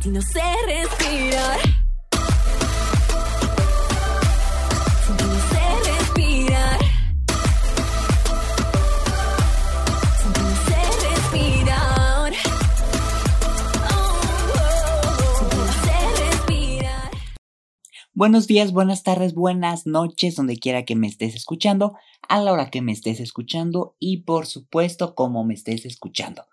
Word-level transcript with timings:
Sin 0.00 0.14
respirar. 0.14 0.56
Respirar. 0.66 1.60
Respirar. 11.02 12.32
Respirar. 16.16 17.10
Buenos 18.14 18.46
días, 18.46 18.72
buenas 18.72 19.02
tardes, 19.02 19.34
buenas 19.34 19.86
noches, 19.86 20.36
donde 20.36 20.56
quiera 20.56 20.86
que 20.86 20.96
me 20.96 21.06
estés 21.06 21.34
escuchando, 21.34 21.98
a 22.28 22.40
la 22.40 22.52
hora 22.52 22.70
que 22.70 22.80
me 22.80 22.92
estés 22.92 23.20
escuchando 23.20 23.94
y 23.98 24.22
por 24.22 24.46
supuesto 24.46 25.14
como 25.14 25.44
me 25.44 25.52
estés 25.52 25.84
escuchando. 25.84 26.46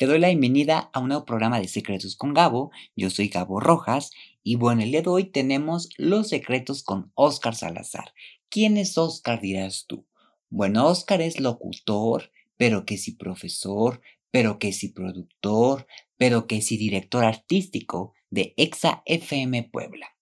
Te 0.00 0.06
doy 0.06 0.18
la 0.18 0.28
bienvenida 0.28 0.88
a 0.94 1.00
un 1.00 1.08
nuevo 1.08 1.26
programa 1.26 1.60
de 1.60 1.68
Secretos 1.68 2.16
con 2.16 2.32
Gabo. 2.32 2.70
Yo 2.96 3.10
soy 3.10 3.28
Gabo 3.28 3.60
Rojas 3.60 4.12
y 4.42 4.56
bueno, 4.56 4.80
el 4.80 4.92
día 4.92 5.02
de 5.02 5.10
hoy 5.10 5.24
tenemos 5.24 5.90
Los 5.98 6.30
Secretos 6.30 6.82
con 6.82 7.12
Oscar 7.14 7.54
Salazar. 7.54 8.14
¿Quién 8.48 8.78
es 8.78 8.96
Oscar 8.96 9.42
dirás 9.42 9.84
tú? 9.86 10.06
Bueno, 10.48 10.86
Oscar 10.86 11.20
es 11.20 11.38
locutor, 11.38 12.32
pero 12.56 12.86
que 12.86 12.96
si 12.96 13.12
profesor, 13.12 14.00
pero 14.30 14.58
que 14.58 14.72
si 14.72 14.88
productor, 14.88 15.86
pero 16.16 16.46
que 16.46 16.62
si 16.62 16.78
director 16.78 17.22
artístico 17.22 18.14
de 18.30 18.54
Exa 18.56 19.02
FM 19.04 19.64
Puebla. 19.64 20.16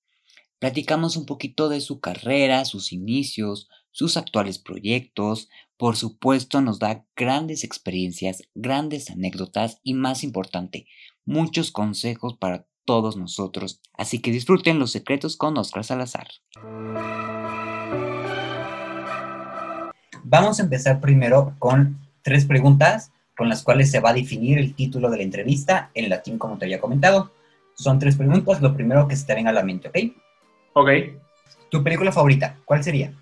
Platicamos 0.59 1.17
un 1.17 1.25
poquito 1.25 1.69
de 1.69 1.81
su 1.81 2.01
carrera, 2.01 2.65
sus 2.65 2.93
inicios, 2.93 3.69
sus 3.99 4.17
actuales 4.17 4.61
proyectos. 4.61 5.49
Por 5.77 5.97
supuesto, 5.97 6.61
nos 6.61 6.79
da 6.79 7.05
grandes 7.17 7.65
experiencias, 7.65 8.45
grandes 8.55 9.11
anécdotas 9.11 9.81
y, 9.83 9.95
más 9.95 10.23
importante, 10.23 10.87
muchos 11.25 11.73
consejos 11.73 12.37
para 12.39 12.65
todos 12.85 13.17
nosotros. 13.17 13.81
Así 13.95 14.21
que 14.21 14.31
disfruten 14.31 14.79
los 14.79 14.93
secretos 14.93 15.37
con 15.37 15.59
Oscar 15.59 15.83
Salazar. 15.83 16.29
Vamos 20.23 20.61
a 20.61 20.63
empezar 20.63 21.01
primero 21.01 21.57
con 21.59 21.99
tres 22.23 22.45
preguntas 22.45 23.11
con 23.37 23.49
las 23.49 23.65
cuales 23.65 23.91
se 23.91 23.99
va 23.99 24.11
a 24.11 24.15
definir 24.15 24.59
el 24.59 24.75
título 24.77 25.11
de 25.11 25.17
la 25.17 25.23
entrevista 25.25 25.91
en 25.95 26.09
latín, 26.09 26.39
como 26.39 26.57
te 26.57 26.67
había 26.67 26.81
comentado. 26.81 27.33
Son 27.75 27.99
tres 27.99 28.15
preguntas, 28.15 28.63
lo 28.63 28.75
primero 28.75 29.09
que 29.09 29.17
se 29.17 29.27
te 29.27 29.35
venga 29.35 29.51
a 29.51 29.55
la 29.55 29.65
mente, 29.65 29.89
¿ok? 29.89 29.97
Ok. 30.75 30.89
¿Tu 31.69 31.83
película 31.83 32.13
favorita? 32.13 32.57
¿Cuál 32.65 32.85
sería? 32.85 33.13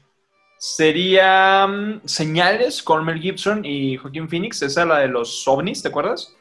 Sería 0.58 1.66
mm, 1.66 2.00
Señales 2.04 2.82
con 2.82 3.04
Mel 3.04 3.20
Gibson 3.20 3.64
y 3.64 3.96
Joaquín 3.96 4.28
Phoenix. 4.28 4.62
Esa 4.62 4.82
es 4.82 4.88
la 4.88 4.98
de 4.98 5.08
los 5.08 5.46
ovnis, 5.46 5.82
¿te 5.82 5.88
acuerdas? 5.88 6.34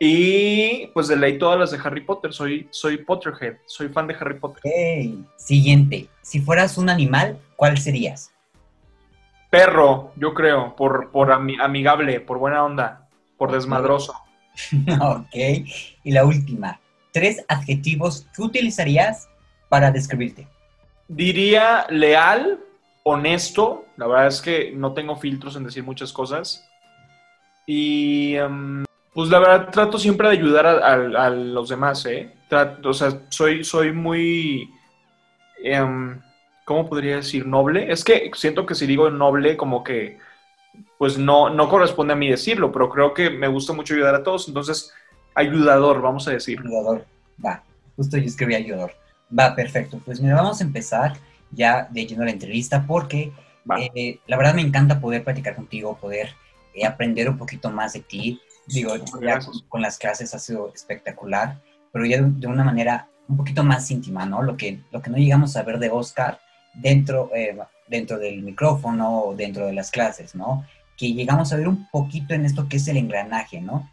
Y 0.00 0.88
pues 0.88 1.06
de 1.06 1.16
ley 1.16 1.38
todas 1.38 1.58
las 1.58 1.70
de 1.70 1.78
Harry 1.84 2.00
Potter. 2.00 2.32
Soy, 2.32 2.66
soy 2.70 2.98
Potterhead. 2.98 3.58
Soy 3.66 3.88
fan 3.88 4.08
de 4.08 4.14
Harry 4.14 4.38
Potter. 4.38 4.60
Ok. 4.64 5.26
Siguiente. 5.36 6.08
Si 6.22 6.40
fueras 6.40 6.76
un 6.76 6.90
animal, 6.90 7.38
¿cuál 7.54 7.78
serías? 7.78 8.32
Perro, 9.48 10.12
yo 10.16 10.34
creo. 10.34 10.74
Por, 10.74 11.10
por 11.12 11.28
ami- 11.30 11.60
amigable, 11.60 12.20
por 12.20 12.38
buena 12.38 12.64
onda, 12.64 13.08
por 13.36 13.52
desmadroso. 13.52 14.14
ok. 15.00 15.36
Y 16.02 16.10
la 16.10 16.24
última. 16.24 16.80
Tres 17.12 17.44
adjetivos 17.46 18.26
que 18.34 18.42
utilizarías 18.42 19.28
para 19.68 19.92
describirte. 19.92 20.48
Diría 21.06 21.86
leal, 21.90 22.58
honesto. 23.02 23.86
La 23.96 24.06
verdad 24.06 24.26
es 24.28 24.40
que 24.40 24.72
no 24.72 24.92
tengo 24.92 25.16
filtros 25.16 25.56
en 25.56 25.64
decir 25.64 25.84
muchas 25.84 26.12
cosas. 26.12 26.68
Y 27.66 28.34
em, 28.36 28.84
pues 29.14 29.28
la 29.30 29.38
verdad 29.38 29.70
trato 29.70 29.98
siempre 29.98 30.28
de 30.28 30.34
ayudar 30.34 30.66
a, 30.66 30.94
a- 31.26 31.30
los 31.30 31.68
demás, 31.68 32.04
¿eh? 32.06 32.32
Trato- 32.48 32.88
o 32.90 32.94
sea, 32.94 33.20
soy, 33.28 33.64
soy 33.64 33.92
muy... 33.92 34.68
em, 35.62 36.20
¿Cómo 36.64 36.88
podría 36.88 37.16
decir? 37.16 37.46
Noble. 37.46 37.90
Es 37.92 38.04
que 38.04 38.30
siento 38.34 38.66
que 38.66 38.74
si 38.74 38.86
digo 38.86 39.10
noble, 39.10 39.56
como 39.56 39.82
que 39.82 40.18
pues 40.96 41.18
no, 41.18 41.50
no 41.50 41.68
corresponde 41.68 42.12
a 42.12 42.16
mí 42.16 42.30
decirlo, 42.30 42.70
pero 42.72 42.88
creo 42.88 43.12
que 43.12 43.28
me 43.30 43.48
gusta 43.48 43.72
mucho 43.72 43.94
ayudar 43.94 44.14
a 44.14 44.22
todos. 44.22 44.46
Entonces, 44.48 44.92
ayudador, 45.34 46.00
vamos 46.00 46.26
a 46.28 46.30
decir. 46.32 46.60
Ayudador. 46.60 47.04
Va. 47.44 47.62
Justo 47.96 48.16
yo 48.16 48.24
escribí 48.24 48.54
ayudador. 48.54 48.92
Va, 49.38 49.54
perfecto. 49.54 50.00
Pues 50.04 50.20
mira, 50.20 50.36
vamos 50.36 50.60
a 50.60 50.64
empezar 50.64 51.14
ya 51.52 51.88
de 51.90 52.06
lleno 52.06 52.24
la 52.24 52.30
entrevista 52.32 52.84
porque 52.86 53.32
eh, 53.94 54.18
la 54.26 54.36
verdad 54.36 54.54
me 54.54 54.62
encanta 54.62 55.00
poder 55.00 55.22
platicar 55.22 55.54
contigo, 55.54 55.96
poder 56.00 56.30
eh, 56.74 56.84
aprender 56.84 57.28
un 57.28 57.38
poquito 57.38 57.70
más 57.70 57.92
de 57.92 58.00
ti. 58.00 58.40
Digo, 58.66 58.94
ya 59.20 59.38
con, 59.40 59.60
con 59.68 59.82
las 59.82 59.98
clases 59.98 60.34
ha 60.34 60.38
sido 60.38 60.72
espectacular, 60.74 61.60
pero 61.92 62.04
ya 62.06 62.22
de, 62.22 62.30
de 62.30 62.46
una 62.46 62.64
manera 62.64 63.08
un 63.28 63.36
poquito 63.36 63.62
más 63.64 63.90
íntima, 63.90 64.24
¿no? 64.26 64.42
Lo 64.42 64.56
que, 64.56 64.80
lo 64.90 65.00
que 65.02 65.10
no 65.10 65.16
llegamos 65.16 65.56
a 65.56 65.62
ver 65.62 65.78
de 65.78 65.90
Oscar 65.90 66.40
dentro, 66.74 67.30
eh, 67.34 67.56
dentro 67.88 68.18
del 68.18 68.42
micrófono 68.42 69.20
o 69.22 69.34
dentro 69.34 69.66
de 69.66 69.72
las 69.72 69.90
clases, 69.90 70.34
¿no? 70.34 70.64
Que 70.96 71.12
llegamos 71.12 71.52
a 71.52 71.56
ver 71.56 71.68
un 71.68 71.88
poquito 71.90 72.34
en 72.34 72.44
esto 72.44 72.68
que 72.68 72.76
es 72.76 72.88
el 72.88 72.96
engranaje, 72.96 73.60
¿no? 73.60 73.90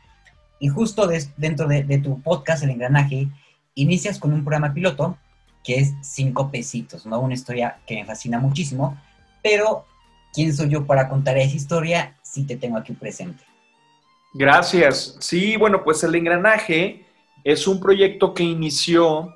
Y 0.60 0.68
justo 0.68 1.08
des- 1.08 1.32
dentro 1.38 1.68
de, 1.68 1.84
de 1.84 2.00
tu 2.00 2.22
podcast, 2.22 2.64
El 2.64 2.72
Engranaje, 2.72 3.28
inicias 3.76 4.20
con 4.20 4.34
un 4.34 4.44
programa 4.44 4.74
piloto 4.74 5.18
que 5.64 5.76
es 5.76 5.94
Cinco 6.02 6.50
Pesitos, 6.52 7.06
¿no? 7.06 7.20
Una 7.20 7.34
historia 7.34 7.80
que 7.86 7.96
me 7.96 8.06
fascina 8.06 8.40
muchísimo, 8.40 8.98
pero 9.44 9.86
¿quién 10.34 10.56
soy 10.56 10.70
yo 10.70 10.86
para 10.86 11.10
contar 11.10 11.38
esa 11.38 11.56
historia 11.56 12.18
si 12.22 12.46
te 12.46 12.58
tengo 12.58 12.78
aquí 12.78 12.94
presente? 12.94 13.44
Gracias. 14.34 15.18
Sí, 15.20 15.58
bueno, 15.58 15.84
pues 15.84 16.04
el 16.04 16.16
engranaje 16.16 17.06
es 17.44 17.68
un 17.68 17.80
proyecto 17.80 18.34
que 18.34 18.44
inició 18.44 19.36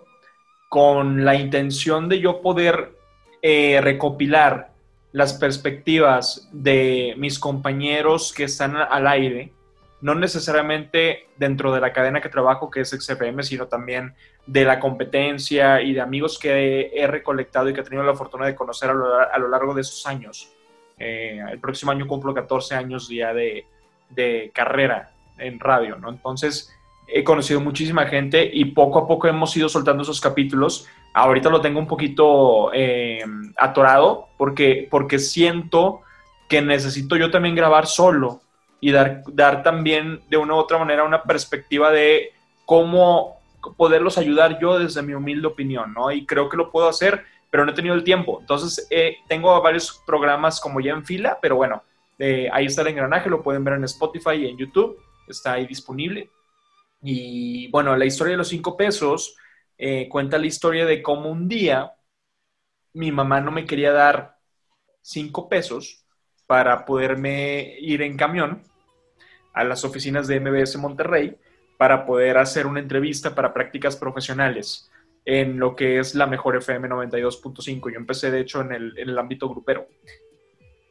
con 0.69 1.23
la 1.25 1.35
intención 1.35 2.09
de 2.09 2.19
yo 2.19 2.41
poder 2.41 2.93
eh, 3.41 3.79
recopilar 3.81 4.71
las 5.11 5.33
perspectivas 5.33 6.49
de 6.51 7.13
mis 7.17 7.37
compañeros 7.37 8.33
que 8.33 8.45
están 8.45 8.75
al 8.75 9.07
aire, 9.07 9.53
no 10.01 10.15
necesariamente 10.15 11.27
dentro 11.37 11.71
de 11.73 11.79
la 11.79 11.93
cadena 11.93 12.21
que 12.21 12.29
trabajo, 12.29 12.71
que 12.71 12.81
es 12.81 12.89
XFM, 12.89 13.43
sino 13.43 13.67
también 13.67 14.15
de 14.45 14.65
la 14.65 14.79
competencia 14.79 15.81
y 15.81 15.93
de 15.93 16.01
amigos 16.01 16.37
que 16.37 16.91
he 16.93 17.07
recolectado 17.07 17.69
y 17.69 17.73
que 17.73 17.81
he 17.81 17.83
tenido 17.83 18.03
la 18.03 18.13
fortuna 18.13 18.45
de 18.45 18.55
conocer 18.55 18.89
a 18.89 18.93
lo, 18.93 19.47
largo 19.47 19.73
de 19.73 19.81
esos 19.81 20.05
años. 20.05 20.51
Eh, 20.97 21.39
el 21.49 21.59
próximo 21.59 21.91
año 21.91 22.07
cumplo 22.07 22.33
14 22.33 22.75
años 22.75 23.09
ya 23.09 23.33
de, 23.33 23.65
de 24.09 24.51
carrera 24.53 25.11
en 25.37 25.59
radio, 25.59 25.97
¿no? 25.97 26.09
Entonces 26.09 26.73
he 27.07 27.23
conocido 27.23 27.61
muchísima 27.61 28.05
gente 28.05 28.49
y 28.51 28.65
poco 28.65 28.99
a 28.99 29.07
poco 29.07 29.27
hemos 29.27 29.55
ido 29.55 29.69
soltando 29.69 30.03
esos 30.03 30.21
capítulos. 30.21 30.87
Ahorita 31.13 31.49
lo 31.49 31.61
tengo 31.61 31.79
un 31.79 31.87
poquito 31.87 32.71
eh, 32.73 33.23
atorado 33.57 34.27
porque, 34.37 34.87
porque 34.89 35.19
siento 35.19 36.01
que 36.49 36.61
necesito 36.61 37.15
yo 37.15 37.31
también 37.31 37.55
grabar 37.55 37.87
solo 37.87 38.41
y 38.79 38.91
dar, 38.91 39.23
dar 39.27 39.63
también 39.63 40.21
de 40.29 40.37
una 40.37 40.55
u 40.55 40.57
otra 40.57 40.77
manera 40.77 41.03
una 41.03 41.23
perspectiva 41.23 41.91
de 41.91 42.31
cómo 42.65 43.37
poderlos 43.77 44.17
ayudar 44.17 44.59
yo 44.59 44.79
desde 44.79 45.01
mi 45.01 45.13
humilde 45.13 45.47
opinión, 45.47 45.93
¿no? 45.93 46.11
Y 46.11 46.25
creo 46.25 46.49
que 46.49 46.57
lo 46.57 46.71
puedo 46.71 46.87
hacer, 46.87 47.23
pero 47.49 47.65
no 47.65 47.71
he 47.71 47.75
tenido 47.75 47.95
el 47.95 48.03
tiempo. 48.03 48.39
Entonces, 48.41 48.87
eh, 48.89 49.17
tengo 49.27 49.61
varios 49.61 50.01
programas 50.05 50.59
como 50.59 50.79
ya 50.79 50.91
en 50.91 51.05
fila, 51.05 51.39
pero 51.41 51.55
bueno, 51.55 51.83
eh, 52.19 52.49
ahí 52.51 52.65
está 52.65 52.81
el 52.81 52.89
engranaje, 52.89 53.29
lo 53.29 53.43
pueden 53.43 53.63
ver 53.63 53.75
en 53.75 53.83
Spotify 53.85 54.35
y 54.35 54.47
en 54.47 54.57
YouTube, 54.57 54.97
está 55.27 55.53
ahí 55.53 55.65
disponible. 55.67 56.29
Y 57.01 57.69
bueno, 57.69 57.95
la 57.97 58.05
historia 58.05 58.31
de 58.31 58.37
los 58.37 58.47
cinco 58.47 58.77
pesos 58.77 59.35
eh, 59.77 60.07
cuenta 60.09 60.37
la 60.37 60.45
historia 60.45 60.85
de 60.85 61.01
cómo 61.01 61.29
un 61.29 61.47
día 61.47 61.93
mi 62.93 63.11
mamá 63.11 63.41
no 63.41 63.51
me 63.51 63.65
quería 63.65 63.91
dar 63.91 64.37
cinco 65.01 65.49
pesos 65.49 66.05
para 66.47 66.85
poderme 66.85 67.75
ir 67.79 68.01
en 68.01 68.15
camión 68.15 68.63
a 69.53 69.63
las 69.63 69.83
oficinas 69.83 70.27
de 70.27 70.39
MBS 70.39 70.77
Monterrey 70.77 71.37
para 71.77 72.05
poder 72.05 72.37
hacer 72.37 72.67
una 72.67 72.79
entrevista 72.79 73.33
para 73.35 73.53
prácticas 73.53 73.95
profesionales 73.95 74.89
en 75.25 75.59
lo 75.59 75.75
que 75.75 75.99
es 75.99 76.15
la 76.15 76.27
mejor 76.27 76.57
FM 76.57 76.89
92.5. 76.89 77.91
Yo 77.91 77.97
empecé, 77.97 78.29
de 78.31 78.41
hecho, 78.41 78.61
en 78.61 78.73
el, 78.73 78.97
en 78.97 79.09
el 79.09 79.17
ámbito 79.17 79.49
grupero. 79.49 79.87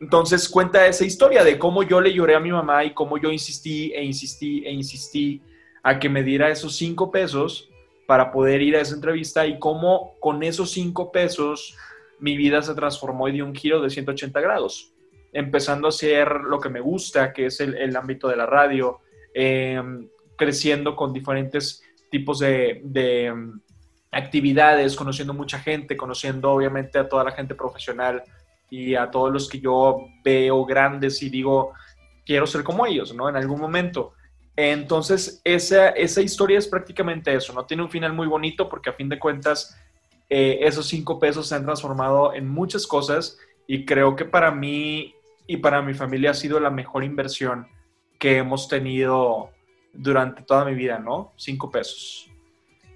Entonces 0.01 0.49
cuenta 0.49 0.87
esa 0.87 1.05
historia 1.05 1.45
de 1.45 1.59
cómo 1.59 1.85
yo 1.85 2.01
le 2.01 2.13
lloré 2.13 2.35
a 2.35 2.41
mi 2.41 2.51
mamá 2.51 2.85
y 2.85 2.93
cómo 2.93 3.19
yo 3.19 3.31
insistí 3.31 3.93
e 3.93 4.03
insistí 4.03 4.65
e 4.67 4.73
insistí 4.73 5.41
a 5.83 5.99
que 5.99 6.09
me 6.09 6.25
diera 6.25 6.51
esos 6.51 6.77
cinco 6.77 7.13
pesos 7.13 7.69
para 8.07 8.33
poder 8.33 8.63
ir 8.63 8.75
a 8.75 8.81
esa 8.81 8.97
entrevista 8.97 9.47
y 9.47 9.61
cómo 9.61 10.17
con 10.19 10.43
esos 10.43 10.73
cinco 10.73 11.13
pesos 11.13 11.77
mi 12.19 12.37
vida 12.37 12.63
se 12.63 12.75
transformó 12.75 13.29
y 13.29 13.33
dio 13.33 13.45
un 13.45 13.55
giro 13.55 13.81
de 13.81 13.91
180 13.91 14.41
grados, 14.41 14.93
empezando 15.33 15.87
a 15.87 15.91
hacer 15.91 16.33
lo 16.49 16.59
que 16.59 16.69
me 16.69 16.81
gusta, 16.81 17.33
que 17.33 17.47
es 17.47 17.61
el, 17.61 17.77
el 17.77 17.95
ámbito 17.95 18.29
de 18.29 18.37
la 18.37 18.47
radio, 18.47 19.01
eh, 19.35 19.81
creciendo 20.37 20.97
con 20.97 21.13
diferentes 21.13 21.83
tipos 22.11 22.39
de, 22.39 23.31
um, 23.33 23.61
actividades, 24.11 24.95
conociendo 24.95 25.33
mucha 25.33 25.59
gente, 25.59 25.97
conociendo 25.97 26.51
obviamente 26.51 26.99
a 26.99 27.09
toda 27.09 27.25
la 27.25 27.33
gente 27.33 27.55
profesional 27.55 28.23
y 28.69 28.95
a 28.95 29.11
todos 29.11 29.33
los 29.33 29.49
que 29.49 29.59
yo 29.59 30.07
veo 30.23 30.65
grandes 30.67 31.23
y 31.23 31.31
digo, 31.31 31.73
quiero 32.27 32.47
ser 32.47 32.63
como 32.63 32.85
ellos, 32.87 33.15
¿no? 33.15 33.29
En 33.29 33.37
algún 33.37 33.61
momento. 33.61 34.13
Entonces, 34.55 35.41
esa, 35.45 35.89
esa 35.91 36.21
historia 36.21 36.59
es 36.59 36.69
prácticamente 36.69 37.35
eso, 37.35 37.55
no 37.55 37.65
tiene 37.65 37.83
un 37.83 37.91
final 37.91 38.13
muy 38.13 38.27
bonito 38.27 38.69
porque 38.69 38.91
a 38.91 38.93
fin 38.93 39.09
de 39.09 39.19
cuentas 39.19 39.79
eh, 40.29 40.59
esos 40.67 40.87
cinco 40.87 41.19
pesos 41.19 41.49
se 41.49 41.55
han 41.55 41.65
transformado 41.65 42.35
en 42.35 42.49
muchas 42.49 42.87
cosas 42.87 43.39
y 43.67 43.87
creo 43.87 44.15
que 44.15 44.27
para 44.27 44.51
mí 44.51 45.15
y 45.47 45.57
para 45.59 45.83
mi 45.83 45.95
familia 45.95 46.31
ha 46.31 46.35
sido 46.35 46.61
la 46.61 46.71
mejor 46.71 47.05
inversión 47.05 47.67
que 48.19 48.39
hemos 48.39 48.69
tenido 48.69 49.51
durante 49.93 50.43
toda 50.43 50.65
mi 50.65 50.75
vida, 50.75 50.99
¿no? 50.99 51.33
Cinco 51.37 51.71
pesos. 51.71 52.31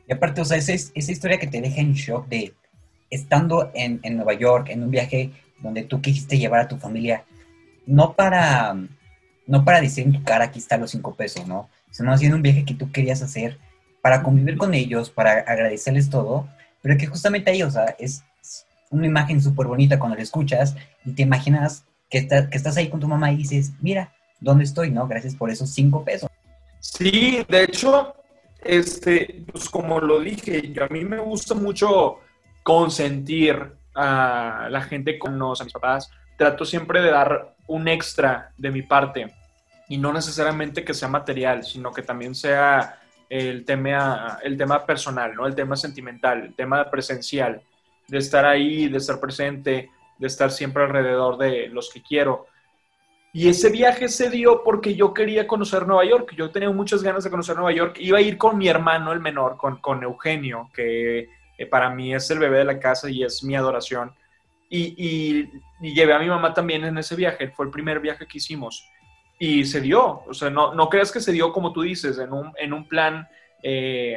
Y 0.09 0.13
aparte, 0.13 0.41
o 0.41 0.45
sea, 0.45 0.57
esa, 0.57 0.73
esa 0.73 1.13
historia 1.13 1.39
que 1.39 1.47
te 1.47 1.61
deja 1.61 1.81
en 1.81 1.93
shock 1.93 2.29
de 2.29 2.55
estando 3.11 3.71
en, 3.75 4.01
en 4.03 4.17
Nueva 4.17 4.35
York, 4.35 4.69
en 4.71 4.83
un 4.83 4.91
viaje 4.91 5.31
donde 5.61 5.85
tú 5.85 6.01
quisiste 6.01 6.39
llevar 6.39 6.61
a 6.61 6.69
tu 6.69 6.77
familia, 6.77 7.25
no 7.87 8.15
para 8.15 8.77
no 9.47 9.65
para 9.65 9.81
decir 9.81 10.05
en 10.05 10.13
tu 10.13 10.23
cara, 10.25 10.47
aquí 10.47 10.59
están 10.59 10.81
los 10.81 10.91
cinco 10.91 11.15
pesos, 11.15 11.47
¿no? 11.47 11.69
Sino 11.91 12.13
haciendo 12.13 12.37
un 12.37 12.43
viaje 12.43 12.65
que 12.65 12.75
tú 12.75 12.91
querías 12.91 13.23
hacer 13.23 13.59
para 14.03 14.23
convivir 14.23 14.57
con 14.57 14.75
ellos, 14.75 15.11
para 15.11 15.33
agradecerles 15.33 16.11
todo, 16.11 16.49
pero 16.83 16.97
que 16.99 17.07
justamente 17.07 17.51
ahí, 17.51 17.63
o 17.63 17.71
sea, 17.71 17.97
es 17.99 18.25
una 18.91 19.07
imagen 19.07 19.41
súper 19.41 19.67
bonita 19.67 19.99
cuando 19.99 20.17
la 20.17 20.23
escuchas 20.23 20.77
y 21.05 21.13
te 21.13 21.23
imaginas 21.23 21.85
que, 22.11 22.27
que 22.27 22.57
estás 22.57 22.77
ahí 22.77 22.89
con 22.89 23.01
tu 23.01 23.09
mamá 23.09 23.33
y 23.33 23.37
dices, 23.37 23.73
mira, 23.81 24.13
¿dónde 24.41 24.65
estoy, 24.65 24.91
no? 24.91 25.07
Gracias 25.07 25.35
por 25.35 25.51
esos 25.51 25.71
cinco 25.71 26.05
pesos. 26.05 26.26
Sí, 26.95 27.45
de 27.49 27.65
hecho, 27.65 28.15
este, 28.63 29.45
pues 29.51 29.69
como 29.69 30.01
lo 30.01 30.21
dije, 30.21 30.73
yo, 30.73 30.85
a 30.85 30.89
mí 30.89 31.05
me 31.05 31.19
gusta 31.19 31.55
mucho 31.55 32.21
consentir 32.63 33.73
a 33.95 34.69
la 34.71 34.83
gente 34.83 35.19
con 35.19 35.39
los, 35.39 35.61
a 35.61 35.65
mis 35.65 35.73
papás. 35.73 36.11
Trato 36.37 36.65
siempre 36.65 37.01
de 37.01 37.11
dar 37.11 37.57
un 37.67 37.89
extra 37.89 38.53
de 38.57 38.71
mi 38.71 38.83
parte 38.83 39.35
y 39.89 39.99
no 39.99 40.13
necesariamente 40.13 40.85
que 40.85 40.95
sea 40.95 41.09
material, 41.09 41.65
sino 41.65 41.93
que 41.93 42.03
también 42.03 42.35
sea 42.35 43.01
el 43.29 43.65
tema, 43.65 44.39
el 44.43 44.57
tema 44.57 44.87
personal, 44.87 45.35
¿no? 45.35 45.47
El 45.47 45.55
tema 45.55 45.77
sentimental, 45.77 46.43
el 46.43 46.55
tema 46.55 46.91
presencial, 46.91 47.63
de 48.09 48.19
estar 48.19 48.45
ahí, 48.45 48.89
de 48.89 48.99
estar 48.99 49.19
presente, 49.19 49.91
de 50.19 50.27
estar 50.27 50.51
siempre 50.51 50.85
alrededor 50.85 51.37
de 51.37 51.69
los 51.69 51.91
que 51.91 52.03
quiero. 52.03 52.47
Y 53.37 53.51
ese 53.51 53.69
viaje 53.69 54.09
se 54.09 54.31
dio 54.31 54.63
porque 54.65 54.95
yo 54.95 55.13
quería 55.13 55.47
conocer 55.47 55.87
Nueva 55.87 56.07
York. 56.07 56.33
Yo 56.35 56.51
tenía 56.51 56.71
muchas 56.71 57.03
ganas 57.03 57.23
de 57.23 57.29
conocer 57.29 57.55
Nueva 57.55 57.71
York. 57.71 57.99
Iba 58.01 58.17
a 58.17 58.23
ir 58.23 58.39
con 58.39 58.57
mi 58.57 58.67
hermano, 58.67 59.13
el 59.13 59.21
menor, 59.21 59.59
con, 59.59 59.77
con 59.77 60.03
Eugenio, 60.03 60.71
que 60.73 61.29
eh, 61.59 61.67
para 61.67 61.91
mí 61.91 62.15
es 62.15 62.31
el 62.31 62.39
bebé 62.39 62.57
de 62.57 62.65
la 62.65 62.81
casa 62.81 63.11
y 63.11 63.23
es 63.23 63.45
mi 63.45 63.55
adoración. 63.55 64.15
Y, 64.71 65.51
llevé 65.83 66.15
a 66.15 66.19
mi 66.19 66.29
mamá 66.29 66.55
también 66.55 66.83
en 66.85 66.97
ese 66.97 67.15
viaje, 67.15 67.51
fue 67.51 67.67
el 67.67 67.71
primer 67.71 68.01
viaje 68.01 68.27
que 68.27 68.39
hicimos. 68.39 68.89
Y 69.39 69.67
se 69.67 69.83
dio, 69.83 70.23
o 70.27 70.33
sea, 70.33 70.49
no, 70.49 70.73
no 70.73 70.89
creas 70.89 71.13
que 71.13 71.21
se 71.21 71.33
dio 71.33 71.53
como 71.53 71.75
tú 71.75 71.83
dices, 71.83 72.19
en 72.19 72.33
un, 72.33 72.55
en 72.57 72.73
un 72.73 72.89
plan, 72.89 73.29
eh, 73.63 74.17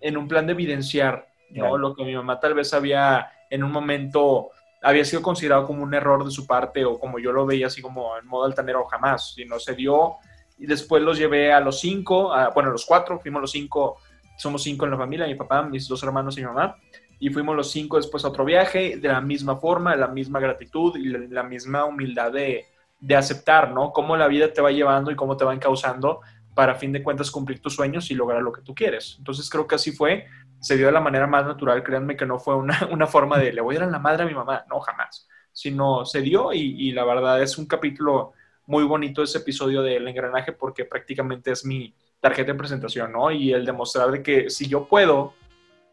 en 0.00 0.16
un 0.16 0.26
plan 0.26 0.48
de 0.48 0.54
evidenciar, 0.54 1.28
¿no? 1.50 1.78
Lo 1.78 1.94
que 1.94 2.02
mi 2.02 2.12
mamá 2.12 2.40
tal 2.40 2.54
vez 2.54 2.74
había 2.74 3.30
en 3.50 3.62
un 3.62 3.70
momento, 3.70 4.50
había 4.82 5.04
sido 5.04 5.22
considerado 5.22 5.66
como 5.66 5.82
un 5.82 5.92
error 5.94 6.24
de 6.24 6.30
su 6.30 6.46
parte 6.46 6.84
o 6.84 6.98
como 6.98 7.18
yo 7.18 7.32
lo 7.32 7.46
veía 7.46 7.66
así 7.66 7.82
como 7.82 8.16
en 8.16 8.26
modo 8.26 8.44
altanero 8.44 8.84
jamás, 8.86 9.34
sino 9.34 9.58
se 9.58 9.74
dio. 9.74 10.16
Y 10.58 10.66
después 10.66 11.02
los 11.02 11.18
llevé 11.18 11.52
a 11.52 11.60
los 11.60 11.80
cinco, 11.80 12.32
bueno, 12.54 12.70
a 12.70 12.72
los 12.72 12.84
cuatro, 12.84 13.20
fuimos 13.20 13.40
los 13.40 13.50
cinco, 13.52 13.98
somos 14.36 14.62
cinco 14.62 14.84
en 14.84 14.90
la 14.92 14.96
familia, 14.96 15.26
mi 15.26 15.34
papá, 15.36 15.62
mis 15.62 15.86
dos 15.86 16.02
hermanos 16.02 16.36
y 16.36 16.40
mi 16.40 16.46
mamá 16.46 16.76
y 17.20 17.30
fuimos 17.30 17.56
los 17.56 17.70
cinco 17.70 17.96
después 17.96 18.24
a 18.24 18.28
otro 18.28 18.44
viaje, 18.44 18.96
de 18.96 19.08
la 19.08 19.20
misma 19.20 19.56
forma, 19.56 19.96
la 19.96 20.08
misma 20.08 20.40
gratitud 20.40 20.96
y 20.96 21.04
la, 21.28 21.42
misma 21.42 21.84
humildad 21.84 22.32
de, 22.32 22.66
de, 23.00 23.16
aceptar, 23.16 23.72
¿no? 23.72 23.92
Cómo 23.92 24.16
la 24.16 24.28
vida 24.28 24.52
te 24.52 24.60
va 24.60 24.70
llevando 24.70 25.10
y 25.10 25.16
cómo 25.16 25.36
te 25.36 25.44
va 25.44 25.54
encauzando 25.54 26.20
para 26.54 26.72
a 26.72 26.76
fin 26.76 26.92
de 26.92 27.02
cuentas 27.02 27.30
cumplir 27.30 27.60
tus 27.60 27.74
sueños 27.74 28.10
y 28.10 28.14
lograr 28.14 28.42
lo 28.42 28.52
que 28.52 28.62
tú 28.62 28.74
quieres. 28.74 29.16
Entonces 29.18 29.50
creo 29.50 29.66
que 29.66 29.74
así 29.74 29.92
fue, 29.92 30.26
se 30.60 30.76
dio 30.76 30.86
de 30.86 30.92
la 30.92 31.00
manera 31.00 31.26
más 31.26 31.46
natural, 31.46 31.82
créanme 31.82 32.16
que 32.16 32.26
no 32.26 32.38
fue 32.38 32.56
una, 32.56 32.88
una 32.90 33.06
forma 33.06 33.38
de 33.38 33.52
le 33.52 33.60
voy 33.60 33.76
a 33.76 33.80
dar 33.80 33.88
a 33.88 33.92
la 33.92 33.98
madre 33.98 34.24
a 34.24 34.26
mi 34.26 34.34
mamá, 34.34 34.64
no, 34.68 34.80
jamás, 34.80 35.28
sino 35.52 36.04
se 36.04 36.20
dio 36.20 36.52
y, 36.52 36.88
y 36.88 36.92
la 36.92 37.04
verdad 37.04 37.42
es 37.42 37.58
un 37.58 37.66
capítulo 37.66 38.32
muy 38.66 38.84
bonito 38.84 39.22
ese 39.22 39.38
episodio 39.38 39.82
del 39.82 40.06
engranaje 40.06 40.52
porque 40.52 40.84
prácticamente 40.84 41.50
es 41.52 41.64
mi 41.64 41.94
tarjeta 42.20 42.52
de 42.52 42.58
presentación, 42.58 43.12
¿no? 43.12 43.30
Y 43.30 43.52
el 43.52 43.64
demostrar 43.64 44.10
de 44.10 44.22
que 44.22 44.50
si 44.50 44.68
yo 44.68 44.86
puedo, 44.86 45.34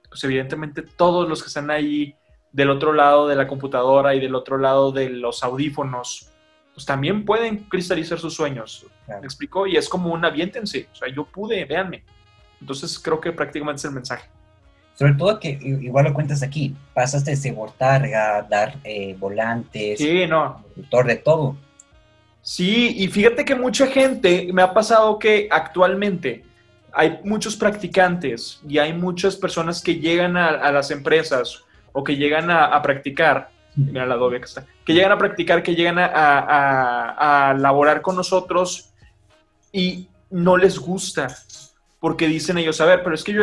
pues 0.09 0.23
evidentemente 0.23 0.81
todos 0.81 1.29
los 1.29 1.41
que 1.41 1.47
están 1.47 1.71
ahí 1.71 2.15
del 2.51 2.69
otro 2.69 2.94
lado 2.94 3.27
de 3.27 3.35
la 3.35 3.47
computadora 3.47 4.15
y 4.15 4.19
del 4.19 4.35
otro 4.35 4.57
lado 4.57 4.91
de 4.91 5.09
los 5.09 5.44
audífonos, 5.44 6.29
pues 6.73 6.85
también 6.85 7.23
pueden 7.23 7.59
cristalizar 7.69 8.19
sus 8.19 8.33
sueños. 8.33 8.85
¿Me 9.07 9.25
explico? 9.25 9.68
Y 9.68 9.77
es 9.77 9.88
como 9.88 10.13
un 10.13 10.25
aviéntense. 10.25 10.89
O 10.91 10.95
sea, 10.95 11.07
yo 11.07 11.25
pude, 11.25 11.63
véanme. 11.65 12.03
Entonces 12.59 13.00
creo 13.00 13.21
que 13.21 13.31
prácticamente 13.31 13.79
es 13.79 13.85
el 13.85 13.91
mensaje. 13.91 14.29
Sobre 14.95 15.13
todo 15.13 15.39
que 15.39 15.59
igual 15.62 16.06
lo 16.06 16.13
cuentas 16.13 16.42
aquí, 16.42 16.74
pasaste 16.94 17.36
de 17.36 17.51
botarga, 17.51 18.42
dar 18.50 18.75
eh, 18.83 19.15
volantes, 19.19 20.00
sí, 20.00 20.25
no. 20.25 20.63
de 20.75 21.15
todo. 21.18 21.57
Sí, 22.42 22.95
y 22.97 23.07
fíjate 23.09 23.44
que 23.44 23.56
mucha 23.56 23.88
gente 23.88 24.47
me 24.53 24.62
ha 24.62 24.74
pasado 24.74 25.19
que 25.19 25.50
actualmente 25.51 26.45
hay 26.94 27.19
muchos 27.25 27.57
practicantes 27.57 28.62
y 28.68 28.77
hay 28.77 28.94
muchas 28.94 29.36
personas 29.36 29.81
que 29.81 29.95
llegan 29.95 30.38
a, 30.38 30.71
las 30.71 30.92
empresas 30.92 31.63
o 31.92 32.03
que 32.03 32.15
llegan 32.15 32.50
a, 32.50 32.81
practicar, 32.81 33.50
mira 33.75 34.06
la 34.06 34.15
doble 34.15 34.39
que 34.39 34.45
está, 34.45 34.65
que 34.86 34.94
llegan 34.94 35.12
a 35.12 35.18
practicar, 35.18 35.62
que 35.62 35.75
llegan 35.75 36.00
a, 36.00 37.50
a 37.50 37.53
laborar 37.56 38.01
con 38.01 38.15
nosotros 38.15 38.92
y 39.74 40.07
no 40.30 40.56
les 40.56 40.80
gusta 40.80 41.27
porque 42.06 42.28
dicen 42.28 42.60
ellos, 42.60 42.80
a 42.81 42.86
ver, 42.86 43.02
pero 43.02 43.16
es 43.16 43.24
que 43.24 43.34
yo, 43.34 43.42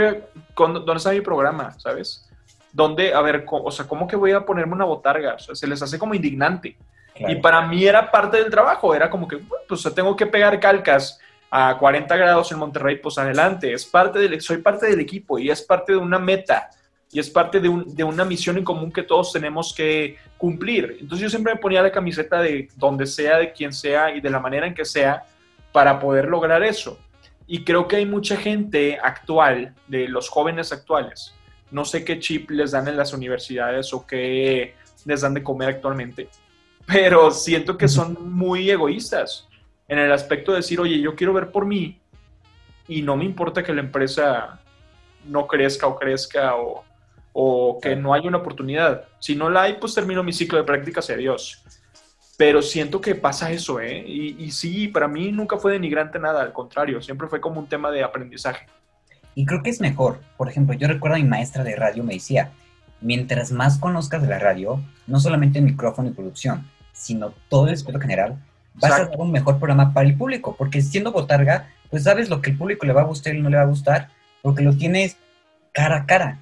¿dónde 0.56 0.94
está 0.94 1.10
mi 1.10 1.20
programa? 1.20 1.76
¿Sabes? 1.80 2.30
¿Dónde, 2.72 3.12
a 3.12 3.20
ver, 3.20 3.44
o 3.50 3.70
sea, 3.72 3.88
¿cómo 3.88 4.06
que 4.06 4.14
voy 4.14 4.30
a 4.30 4.46
ponerme 4.46 4.74
una 4.74 4.84
botarga? 4.84 5.34
O 5.34 5.38
sea, 5.40 5.56
se 5.56 5.66
les 5.66 5.82
hace 5.82 5.98
como 5.98 6.14
indignante. 6.14 6.76
Y 7.16 7.34
para 7.34 7.66
mí 7.66 7.84
era 7.84 8.08
parte 8.08 8.36
del 8.36 8.52
trabajo, 8.52 8.94
era 8.94 9.10
como 9.10 9.26
que, 9.26 9.40
pues 9.66 9.82
tengo 9.96 10.14
que 10.14 10.26
pegar 10.26 10.60
calcas 10.60 11.18
a 11.50 11.76
40 11.76 12.16
grados 12.16 12.52
en 12.52 12.60
Monterrey, 12.60 12.98
pues 12.98 13.18
adelante, 13.18 13.72
es 13.72 13.84
parte 13.84 14.20
del, 14.20 14.40
soy 14.40 14.58
parte 14.58 14.86
del 14.86 15.00
equipo 15.00 15.40
y 15.40 15.50
es 15.50 15.60
parte 15.60 15.94
de 15.94 15.98
una 15.98 16.20
meta 16.20 16.70
y 17.10 17.18
es 17.18 17.28
parte 17.28 17.58
de, 17.58 17.68
una 17.68 18.24
misión 18.24 18.58
en 18.58 18.62
común 18.62 18.92
que 18.92 19.02
todos 19.02 19.32
tenemos 19.32 19.74
que 19.74 20.18
cumplir. 20.38 20.98
Entonces 21.00 21.24
yo 21.24 21.28
siempre 21.28 21.54
me 21.54 21.58
ponía 21.58 21.82
la 21.82 21.90
camiseta 21.90 22.40
de 22.40 22.68
donde 22.76 23.06
sea, 23.06 23.38
de 23.38 23.50
quien 23.52 23.72
sea 23.72 24.14
y 24.14 24.20
de 24.20 24.30
la 24.30 24.38
manera 24.38 24.68
en 24.68 24.74
que 24.74 24.84
sea 24.84 25.24
para 25.72 25.98
poder 25.98 26.26
lograr 26.26 26.62
eso. 26.62 26.96
Y 27.52 27.64
creo 27.64 27.86
que 27.86 27.96
hay 27.96 28.06
mucha 28.06 28.38
gente 28.38 28.98
actual, 28.98 29.74
de 29.86 30.08
los 30.08 30.30
jóvenes 30.30 30.72
actuales, 30.72 31.34
no 31.70 31.84
sé 31.84 32.02
qué 32.02 32.18
chip 32.18 32.50
les 32.50 32.70
dan 32.70 32.88
en 32.88 32.96
las 32.96 33.12
universidades 33.12 33.92
o 33.92 34.06
qué 34.06 34.74
les 35.04 35.20
dan 35.20 35.34
de 35.34 35.42
comer 35.42 35.68
actualmente, 35.68 36.30
pero 36.86 37.30
siento 37.30 37.76
que 37.76 37.88
son 37.88 38.16
muy 38.34 38.70
egoístas 38.70 39.48
en 39.86 39.98
el 39.98 40.10
aspecto 40.12 40.52
de 40.52 40.60
decir, 40.60 40.80
oye, 40.80 40.98
yo 40.98 41.14
quiero 41.14 41.34
ver 41.34 41.50
por 41.50 41.66
mí 41.66 42.00
y 42.88 43.02
no 43.02 43.18
me 43.18 43.26
importa 43.26 43.62
que 43.62 43.74
la 43.74 43.82
empresa 43.82 44.58
no 45.26 45.46
crezca 45.46 45.88
o 45.88 45.98
crezca 45.98 46.54
o, 46.56 47.78
que 47.82 47.94
no 47.96 48.14
haya 48.14 48.28
una 48.28 48.38
oportunidad. 48.38 49.04
Si 49.18 49.36
no 49.36 49.50
la 49.50 49.64
hay, 49.64 49.74
pues 49.74 49.92
termino 49.92 50.22
mi 50.22 50.32
ciclo 50.32 50.56
de 50.56 50.64
prácticas 50.64 51.06
y 51.10 51.12
adiós. 51.12 51.62
Pero 52.42 52.60
siento 52.60 53.00
que 53.00 53.14
pasa 53.14 53.52
eso, 53.52 53.78
¿eh? 53.78 54.04
Y, 54.04 54.34
y 54.36 54.50
sí, 54.50 54.88
para 54.88 55.06
mí 55.06 55.30
nunca 55.30 55.58
fue 55.58 55.70
denigrante 55.70 56.18
nada, 56.18 56.42
al 56.42 56.52
contrario, 56.52 57.00
siempre 57.00 57.28
fue 57.28 57.40
como 57.40 57.60
un 57.60 57.68
tema 57.68 57.92
de 57.92 58.02
aprendizaje. 58.02 58.66
Y 59.36 59.46
creo 59.46 59.62
que 59.62 59.70
es 59.70 59.80
mejor. 59.80 60.18
Por 60.36 60.48
ejemplo, 60.48 60.74
yo 60.74 60.88
recuerdo 60.88 61.14
a 61.14 61.20
mi 61.20 61.24
maestra 61.24 61.62
de 61.62 61.76
radio 61.76 62.02
me 62.02 62.14
decía, 62.14 62.50
mientras 63.00 63.52
más 63.52 63.78
conozcas 63.78 64.22
de 64.22 64.28
la 64.28 64.40
radio, 64.40 64.82
no 65.06 65.20
solamente 65.20 65.60
el 65.60 65.66
micrófono 65.66 66.08
y 66.08 66.14
producción, 66.14 66.68
sino 66.92 67.32
todo 67.48 67.68
el 67.68 67.74
aspecto 67.74 68.00
general, 68.00 68.36
vas 68.74 68.90
a 68.90 69.04
dar 69.04 69.10
un 69.18 69.30
mejor 69.30 69.58
programa 69.58 69.94
para 69.94 70.08
el 70.08 70.16
público, 70.16 70.56
porque 70.58 70.82
siendo 70.82 71.12
botarga, 71.12 71.68
pues 71.90 72.02
sabes 72.02 72.28
lo 72.28 72.40
que 72.40 72.50
el 72.50 72.58
público 72.58 72.86
le 72.86 72.92
va 72.92 73.02
a 73.02 73.04
gustar 73.04 73.36
y 73.36 73.40
no 73.40 73.50
le 73.50 73.56
va 73.58 73.62
a 73.62 73.66
gustar, 73.66 74.08
porque 74.42 74.64
lo 74.64 74.76
tienes 74.76 75.16
cara 75.70 75.98
a 75.98 76.06
cara. 76.06 76.40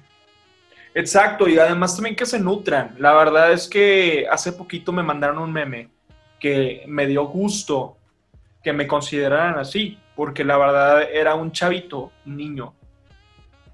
Exacto, 0.93 1.47
y 1.47 1.57
además 1.57 1.95
también 1.95 2.15
que 2.15 2.25
se 2.25 2.39
nutran. 2.39 2.95
La 2.99 3.13
verdad 3.13 3.53
es 3.53 3.67
que 3.67 4.27
hace 4.29 4.51
poquito 4.51 4.91
me 4.91 5.03
mandaron 5.03 5.37
un 5.37 5.51
meme 5.51 5.89
que 6.39 6.83
me 6.87 7.07
dio 7.07 7.25
gusto 7.25 7.97
que 8.63 8.73
me 8.73 8.87
consideraran 8.87 9.57
así, 9.57 9.97
porque 10.15 10.43
la 10.43 10.57
verdad 10.57 11.03
era 11.11 11.35
un 11.35 11.51
chavito, 11.51 12.11
un 12.25 12.37
niño, 12.37 12.73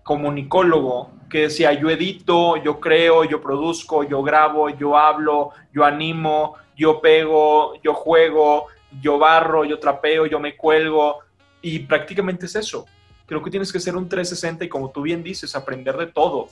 comunicólogo, 0.03 1.11
que 1.29 1.41
decía, 1.41 1.73
yo 1.73 1.89
edito, 1.89 2.55
yo 2.57 2.79
creo, 2.79 3.25
yo 3.25 3.41
produzco, 3.41 4.03
yo 4.03 4.23
grabo, 4.23 4.69
yo 4.69 4.97
hablo, 4.97 5.51
yo 5.73 5.83
animo, 5.83 6.55
yo 6.77 7.01
pego, 7.01 7.73
yo 7.83 7.93
juego, 7.93 8.67
yo 9.01 9.17
barro, 9.17 9.65
yo 9.65 9.79
trapeo, 9.79 10.25
yo 10.25 10.39
me 10.39 10.55
cuelgo 10.55 11.19
y 11.61 11.79
prácticamente 11.79 12.45
es 12.45 12.55
eso. 12.55 12.85
Creo 13.25 13.43
que 13.43 13.51
tienes 13.51 13.73
que 13.73 13.79
ser 13.79 13.97
un 13.97 14.07
360 14.07 14.63
y 14.63 14.69
como 14.69 14.89
tú 14.89 15.01
bien 15.01 15.21
dices, 15.21 15.53
aprender 15.53 15.97
de 15.97 16.07
todo. 16.07 16.47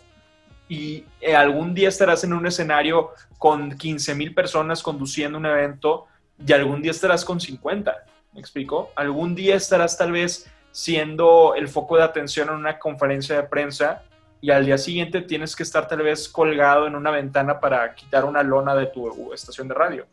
Y 0.67 1.05
eh, 1.22 1.36
algún 1.36 1.74
día 1.74 1.89
estarás 1.89 2.24
en 2.24 2.34
un 2.34 2.45
escenario 2.48 3.12
con 3.38 3.77
15 3.77 4.15
mil 4.15 4.34
personas 4.34 4.81
conduciendo 4.81 5.38
un 5.38 5.45
evento 5.45 6.07
y 6.45 6.51
algún 6.53 6.81
día 6.81 6.91
estarás 6.91 7.24
con 7.24 7.39
50. 7.39 7.95
¿Me 8.34 8.39
explico? 8.39 8.91
Algún 8.95 9.36
día 9.36 9.55
estarás 9.55 9.98
tal 9.98 10.12
vez 10.12 10.50
siendo 10.72 11.55
el 11.55 11.67
foco 11.67 11.98
de 11.98 12.03
atención 12.03 12.50
en 12.50 12.55
una 12.55 12.79
conferencia 12.79 13.36
de 13.36 13.43
prensa 13.43 14.03
y 14.41 14.51
al 14.51 14.65
día 14.65 14.77
siguiente 14.77 15.22
tienes 15.22 15.55
que 15.55 15.63
estar 15.63 15.88
tal 15.88 16.01
vez 16.01 16.27
colgado 16.27 16.88
en 16.88 16.95
una 16.95 17.12
ventana 17.12 17.60
para 17.60 17.95
quitar 17.95 18.25
una 18.25 18.43
lona 18.43 18.75
de 18.75 18.88
tu 18.88 19.34
estación 19.34 19.67
de 19.67 19.74
radio. 19.74 20.05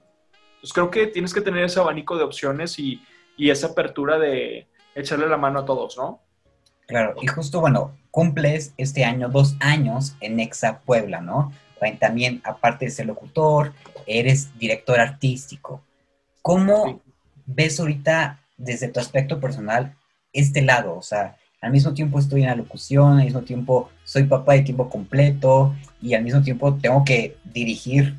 Entonces 0.54 0.73
creo 0.73 0.90
que 0.90 1.09
tienes 1.09 1.35
que 1.35 1.40
tener 1.40 1.64
ese 1.64 1.80
abanico 1.80 2.16
de 2.16 2.23
opciones 2.23 2.78
y, 2.78 3.02
y 3.37 3.50
esa 3.50 3.68
apertura 3.68 4.18
de 4.18 4.68
echarle 4.94 5.28
la 5.28 5.37
mano 5.37 5.61
a 5.61 5.64
todos, 5.64 5.97
¿no? 5.97 6.21
Claro, 6.87 7.15
y 7.23 7.27
justo, 7.27 7.61
bueno, 7.61 7.97
cumples 8.11 8.75
este 8.77 9.05
año 9.05 9.29
dos 9.29 9.57
años 9.61 10.17
en 10.21 10.41
Exa 10.41 10.81
Puebla, 10.81 11.21
¿no? 11.21 11.53
También, 11.99 12.41
aparte 12.45 12.85
de 12.85 12.91
ser 12.93 13.07
locutor, 13.07 13.73
eres 14.07 14.57
director 14.59 15.01
artístico. 15.01 15.83
¿Cómo 16.41 17.01
ves 17.45 17.81
ahorita, 17.81 18.41
desde 18.57 18.89
tu 18.89 19.01
aspecto 19.01 19.41
personal, 19.41 19.97
este 20.33 20.62
lado? 20.62 20.97
O 20.97 21.03
sea, 21.03 21.37
al 21.61 21.73
mismo 21.73 21.93
tiempo 21.93 22.19
estoy 22.19 22.43
en 22.43 22.49
la 22.49 22.55
locución, 22.55 23.19
al 23.19 23.25
mismo 23.25 23.43
tiempo 23.43 23.91
soy 24.05 24.25
papá 24.25 24.55
de 24.55 24.62
tiempo 24.62 24.89
completo 24.89 25.75
y 26.01 26.15
al 26.15 26.23
mismo 26.23 26.43
tiempo 26.43 26.75
tengo 26.75 27.05
que 27.05 27.37
dirigir 27.45 28.17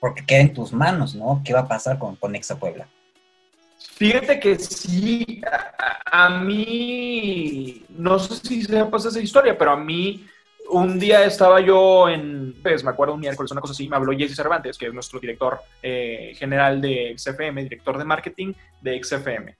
porque 0.00 0.24
queda 0.24 0.40
en 0.40 0.54
tus 0.54 0.72
manos, 0.72 1.14
¿no? 1.14 1.42
¿Qué 1.44 1.52
va 1.52 1.60
a 1.60 1.68
pasar 1.68 1.98
con, 1.98 2.16
con 2.16 2.34
Exa 2.34 2.56
Puebla? 2.56 2.88
Fíjate 3.78 4.38
que 4.38 4.58
sí, 4.58 5.40
a, 6.10 6.38
mí, 6.40 7.82
no 7.90 8.18
sé 8.18 8.36
si 8.36 8.62
se 8.62 8.84
pasa 8.84 9.08
esa 9.08 9.20
historia, 9.20 9.56
pero 9.56 9.72
a 9.72 9.76
mí 9.76 10.26
un 10.68 10.98
día 10.98 11.24
estaba 11.24 11.60
yo 11.60 12.08
en, 12.08 12.54
pues 12.62 12.84
me 12.84 12.90
acuerdo 12.90 13.14
un 13.14 13.20
miércoles, 13.20 13.52
una 13.52 13.60
cosa 13.60 13.72
así, 13.72 13.88
me 13.88 13.96
habló 13.96 14.16
Jesse 14.16 14.36
Cervantes, 14.36 14.76
que 14.76 14.86
es 14.86 14.94
nuestro 14.94 15.20
director 15.20 15.60
eh, 15.82 16.34
general 16.36 16.80
de 16.80 17.14
XFM, 17.16 17.62
director 17.62 17.96
de 17.96 18.04
marketing 18.04 18.52
de 18.80 19.02
XFM. 19.02 19.56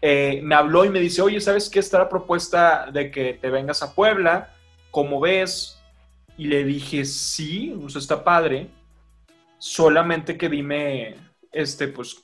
Eh, 0.00 0.40
me 0.42 0.54
habló 0.54 0.84
y 0.84 0.90
me 0.90 1.00
dice, 1.00 1.22
oye, 1.22 1.40
¿sabes 1.40 1.68
qué 1.68 1.80
está 1.80 1.98
la 1.98 2.08
propuesta 2.08 2.90
de 2.92 3.10
que 3.10 3.34
te 3.34 3.50
vengas 3.50 3.82
a 3.82 3.94
Puebla? 3.94 4.50
¿Cómo 4.90 5.20
ves? 5.20 5.80
Y 6.36 6.46
le 6.46 6.64
dije, 6.64 7.04
sí, 7.04 7.76
pues 7.80 7.96
está 7.96 8.22
padre, 8.22 8.68
solamente 9.58 10.36
que 10.36 10.48
dime, 10.48 11.16
este, 11.52 11.88
pues, 11.88 12.23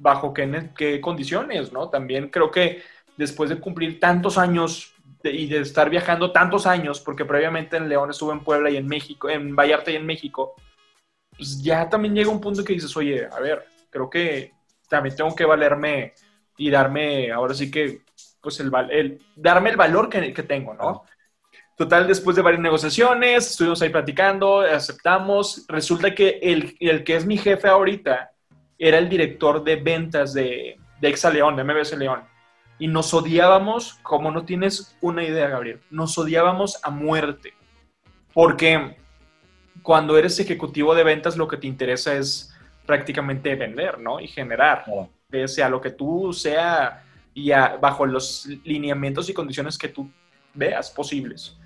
bajo 0.00 0.32
qué, 0.32 0.70
qué 0.76 1.00
condiciones, 1.00 1.72
¿no? 1.72 1.88
También 1.88 2.28
creo 2.28 2.50
que 2.50 2.82
después 3.16 3.50
de 3.50 3.58
cumplir 3.58 3.98
tantos 3.98 4.38
años 4.38 4.94
y 5.24 5.46
de 5.46 5.60
estar 5.60 5.90
viajando 5.90 6.32
tantos 6.32 6.66
años, 6.66 7.00
porque 7.00 7.24
previamente 7.24 7.76
en 7.76 7.88
León 7.88 8.10
estuve 8.10 8.32
en 8.32 8.44
Puebla 8.44 8.70
y 8.70 8.76
en 8.76 8.86
México, 8.86 9.28
en 9.28 9.54
Vallarta 9.56 9.90
y 9.90 9.96
en 9.96 10.06
México, 10.06 10.54
pues 11.36 11.62
ya 11.62 11.88
también 11.88 12.14
llega 12.14 12.30
un 12.30 12.40
punto 12.40 12.64
que 12.64 12.72
dices, 12.72 12.96
oye, 12.96 13.26
a 13.26 13.40
ver, 13.40 13.64
creo 13.90 14.08
que 14.08 14.52
también 14.88 15.16
tengo 15.16 15.34
que 15.34 15.44
valerme 15.44 16.14
y 16.56 16.70
darme, 16.70 17.32
ahora 17.32 17.54
sí 17.54 17.70
que, 17.70 18.02
pues 18.40 18.60
el, 18.60 18.70
darme 19.36 19.70
el 19.70 19.76
valor 19.76 20.08
que, 20.08 20.32
que 20.32 20.42
tengo, 20.42 20.74
¿no? 20.74 21.04
Total, 21.76 22.08
después 22.08 22.34
de 22.34 22.42
varias 22.42 22.62
negociaciones, 22.62 23.50
estuvimos 23.50 23.80
ahí 23.82 23.90
platicando, 23.90 24.60
aceptamos. 24.62 25.64
Resulta 25.68 26.12
que 26.12 26.40
el, 26.42 26.76
el 26.80 27.04
que 27.04 27.14
es 27.14 27.24
mi 27.24 27.38
jefe 27.38 27.68
ahorita 27.68 28.32
era 28.78 28.98
el 28.98 29.08
director 29.08 29.64
de 29.64 29.76
ventas 29.76 30.32
de, 30.32 30.78
de 31.00 31.08
Exa 31.08 31.30
León, 31.30 31.56
de 31.56 31.64
MBS 31.64 31.96
León 31.96 32.20
y 32.78 32.86
nos 32.86 33.12
odiábamos 33.12 33.94
como 34.02 34.30
no 34.30 34.44
tienes 34.44 34.96
una 35.00 35.24
idea, 35.24 35.48
Gabriel. 35.48 35.80
Nos 35.90 36.16
odiábamos 36.16 36.78
a 36.82 36.90
muerte. 36.90 37.54
Porque 38.32 38.96
cuando 39.82 40.16
eres 40.16 40.38
ejecutivo 40.38 40.94
de 40.94 41.02
ventas, 41.02 41.36
lo 41.36 41.48
que 41.48 41.56
te 41.56 41.66
interesa 41.66 42.14
es 42.14 42.54
prácticamente 42.86 43.54
vender, 43.56 43.98
¿no? 43.98 44.20
Y 44.20 44.28
generar, 44.28 44.84
pese 45.28 45.62
a 45.62 45.68
lo 45.68 45.80
que 45.80 45.90
tú 45.90 46.32
sea 46.32 47.04
y 47.34 47.50
bajo 47.50 48.06
los 48.06 48.46
lineamientos 48.64 49.28
y 49.28 49.34
condiciones 49.34 49.76
que 49.76 49.88
tú 49.88 50.08
veas 50.54 50.90
posibles. 50.90 51.56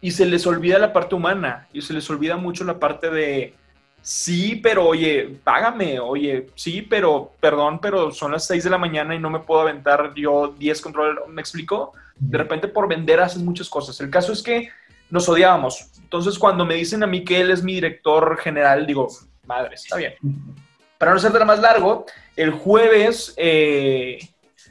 Y 0.00 0.10
se 0.10 0.26
les 0.26 0.46
olvida 0.46 0.78
la 0.78 0.92
parte 0.92 1.14
humana 1.14 1.68
y 1.72 1.80
se 1.80 1.94
les 1.94 2.08
olvida 2.10 2.36
mucho 2.36 2.64
la 2.64 2.78
parte 2.78 3.08
de 3.10 3.54
sí, 4.02 4.56
pero 4.56 4.86
oye, 4.86 5.38
págame, 5.42 6.00
oye, 6.00 6.48
sí, 6.54 6.82
pero 6.82 7.32
perdón, 7.40 7.80
pero 7.80 8.10
son 8.10 8.32
las 8.32 8.46
6 8.46 8.64
de 8.64 8.70
la 8.70 8.78
mañana 8.78 9.14
y 9.14 9.18
no 9.18 9.30
me 9.30 9.38
puedo 9.38 9.62
aventar 9.62 10.12
yo 10.14 10.54
10 10.58 10.80
controles, 10.80 11.24
¿me 11.28 11.40
explico? 11.40 11.92
De 12.16 12.36
repente 12.36 12.68
por 12.68 12.88
vender 12.88 13.20
hacen 13.20 13.44
muchas 13.44 13.68
cosas. 13.68 14.00
El 14.00 14.10
caso 14.10 14.32
es 14.32 14.42
que 14.42 14.68
nos 15.08 15.28
odiábamos. 15.28 15.90
Entonces 15.98 16.38
cuando 16.38 16.64
me 16.64 16.74
dicen 16.74 17.02
a 17.02 17.06
mí 17.06 17.24
que 17.24 17.40
él 17.40 17.50
es 17.50 17.62
mi 17.62 17.74
director 17.74 18.36
general, 18.38 18.86
digo, 18.86 19.08
madre, 19.46 19.76
está 19.76 19.96
bien. 19.96 20.14
Para 20.98 21.14
no 21.14 21.18
ser 21.18 21.32
de 21.32 21.44
más 21.44 21.60
largo, 21.60 22.06
el 22.36 22.50
jueves 22.50 23.34
eh, 23.36 24.18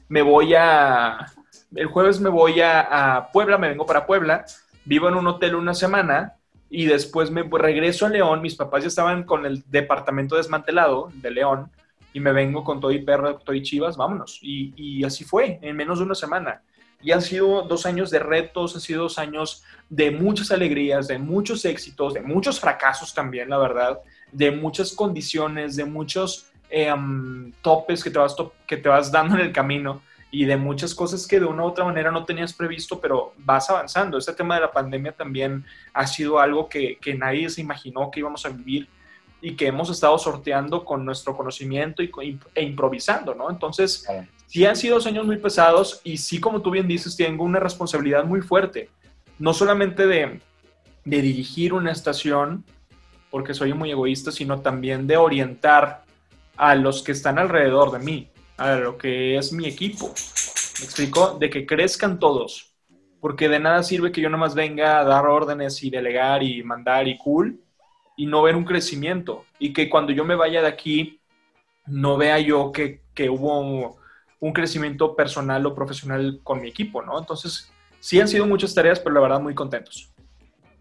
me 0.07 0.21
voy 0.21 0.53
a... 0.55 1.25
El 1.73 1.87
jueves 1.87 2.19
me 2.19 2.29
voy 2.29 2.59
a, 2.59 3.15
a 3.15 3.31
Puebla, 3.31 3.57
me 3.57 3.69
vengo 3.69 3.85
para 3.85 4.05
Puebla, 4.05 4.45
vivo 4.83 5.07
en 5.07 5.15
un 5.15 5.27
hotel 5.27 5.55
una 5.55 5.73
semana, 5.73 6.35
y 6.73 6.85
después 6.85 7.29
me 7.29 7.43
regreso 7.43 8.05
a 8.05 8.09
León, 8.09 8.41
mis 8.41 8.55
papás 8.55 8.83
ya 8.83 8.87
estaban 8.87 9.23
con 9.25 9.45
el 9.45 9.61
departamento 9.69 10.37
desmantelado 10.37 11.11
de 11.15 11.29
León 11.29 11.69
y 12.13 12.21
me 12.21 12.31
vengo 12.31 12.63
con 12.63 12.79
todo 12.79 12.91
y 12.91 12.99
perro, 12.99 13.35
todo 13.39 13.53
y 13.53 13.61
chivas, 13.61 13.97
vámonos. 13.97 14.39
Y, 14.41 15.03
así 15.03 15.25
fue, 15.25 15.59
en 15.61 15.75
menos 15.75 15.99
de 15.99 16.05
una 16.05 16.15
semana. 16.15 16.61
Y 17.01 17.11
han 17.11 17.21
sido 17.21 17.63
dos 17.63 17.85
años 17.85 18.09
de 18.09 18.19
retos, 18.19 18.73
han 18.73 18.79
sido 18.79 19.03
dos 19.03 19.19
años 19.19 19.63
de 19.89 20.11
muchas 20.11 20.49
alegrías, 20.49 21.09
de 21.09 21.17
muchos 21.17 21.65
éxitos, 21.65 22.13
de 22.13 22.21
muchos 22.21 22.57
fracasos 22.57 23.13
también, 23.13 23.49
la 23.49 23.57
verdad, 23.57 23.99
de 24.31 24.51
muchas 24.51 24.93
condiciones, 24.93 25.75
de 25.75 25.83
muchos 25.83 26.51
em, 26.69 27.51
topes 27.61 28.01
que 28.01 28.11
te, 28.11 28.17
vas 28.17 28.33
que 28.65 28.77
te 28.77 28.87
vas 28.87 29.11
dando 29.11 29.35
en 29.35 29.41
el 29.41 29.51
camino 29.51 30.01
y 30.31 30.45
de 30.45 30.55
muchas 30.55 30.95
cosas 30.95 31.27
que 31.27 31.39
de 31.39 31.45
una 31.45 31.63
u 31.63 31.67
otra 31.67 31.83
manera 31.83 32.09
no 32.09 32.23
tenías 32.23 32.53
previsto, 32.53 32.99
pero 32.99 33.33
vas 33.37 33.69
avanzando. 33.69 34.17
Este 34.17 34.31
tema 34.31 34.55
de 34.55 34.61
la 34.61 34.71
pandemia 34.71 35.11
también 35.11 35.65
ha 35.93 36.07
sido 36.07 36.39
algo 36.39 36.69
que, 36.69 36.97
que 37.01 37.13
nadie 37.13 37.49
se 37.49 37.59
imaginó 37.59 38.09
que 38.09 38.21
íbamos 38.21 38.45
a 38.45 38.49
vivir 38.49 38.87
y 39.41 39.55
que 39.55 39.67
hemos 39.67 39.89
estado 39.89 40.17
sorteando 40.17 40.85
con 40.85 41.03
nuestro 41.03 41.35
conocimiento 41.35 42.01
y, 42.01 42.11
e 42.55 42.63
improvisando, 42.63 43.35
¿no? 43.35 43.49
Entonces, 43.49 44.07
sí 44.47 44.65
han 44.65 44.77
sido 44.77 44.95
dos 44.95 45.07
años 45.07 45.25
muy 45.25 45.37
pesados 45.37 45.99
y 46.03 46.15
sí, 46.17 46.39
como 46.39 46.61
tú 46.61 46.71
bien 46.71 46.87
dices, 46.87 47.17
tengo 47.17 47.43
una 47.43 47.59
responsabilidad 47.59 48.23
muy 48.23 48.41
fuerte, 48.41 48.89
no 49.37 49.53
solamente 49.53 50.07
de, 50.07 50.39
de 51.03 51.21
dirigir 51.21 51.73
una 51.73 51.91
estación, 51.91 52.63
porque 53.29 53.53
soy 53.53 53.73
muy 53.73 53.91
egoísta, 53.91 54.31
sino 54.31 54.61
también 54.61 55.07
de 55.07 55.17
orientar 55.17 56.03
a 56.55 56.75
los 56.75 57.01
que 57.01 57.11
están 57.11 57.37
alrededor 57.39 57.91
de 57.91 57.99
mí 57.99 58.30
a 58.61 58.75
lo 58.75 58.97
que 58.97 59.37
es 59.37 59.51
mi 59.51 59.65
equipo. 59.65 60.07
¿Me 60.07 60.85
explico? 60.85 61.37
De 61.39 61.49
que 61.49 61.65
crezcan 61.65 62.19
todos. 62.19 62.75
Porque 63.19 63.49
de 63.49 63.59
nada 63.59 63.81
sirve 63.81 64.11
que 64.11 64.21
yo 64.21 64.29
nomás 64.29 64.53
venga 64.53 64.99
a 64.99 65.03
dar 65.03 65.25
órdenes 65.25 65.83
y 65.83 65.89
delegar 65.89 66.43
y 66.43 66.63
mandar 66.63 67.07
y 67.07 67.17
cool 67.17 67.59
y 68.15 68.27
no 68.27 68.43
ver 68.43 68.55
un 68.55 68.63
crecimiento. 68.63 69.45
Y 69.57 69.73
que 69.73 69.89
cuando 69.89 70.11
yo 70.11 70.25
me 70.25 70.35
vaya 70.35 70.61
de 70.61 70.67
aquí 70.67 71.19
no 71.87 72.17
vea 72.17 72.39
yo 72.39 72.71
que, 72.71 73.01
que 73.15 73.29
hubo 73.29 73.59
un, 74.39 74.53
crecimiento 74.53 75.15
personal 75.15 75.65
o 75.65 75.75
profesional 75.75 76.39
con 76.43 76.61
mi 76.61 76.69
equipo, 76.69 77.01
¿no? 77.01 77.17
Entonces, 77.19 77.71
sí 77.99 78.19
han 78.19 78.27
sido 78.27 78.45
muchas 78.47 78.73
tareas, 78.73 78.99
pero 78.99 79.13
la 79.13 79.21
verdad 79.21 79.39
muy 79.39 79.53
contentos. 79.53 80.11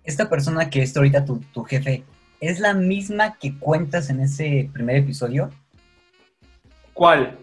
Esta 0.02 0.28
persona 0.28 0.70
que 0.70 0.82
es 0.82 0.96
ahorita 0.96 1.24
tu, 1.24 1.40
tu 1.52 1.62
jefe, 1.64 2.04
¿es 2.40 2.58
la 2.58 2.72
misma 2.72 3.36
que 3.38 3.58
cuentas 3.58 4.08
en 4.08 4.20
ese 4.20 4.70
primer 4.72 4.96
episodio? 4.96 5.50
¿Cuál? 6.94 7.38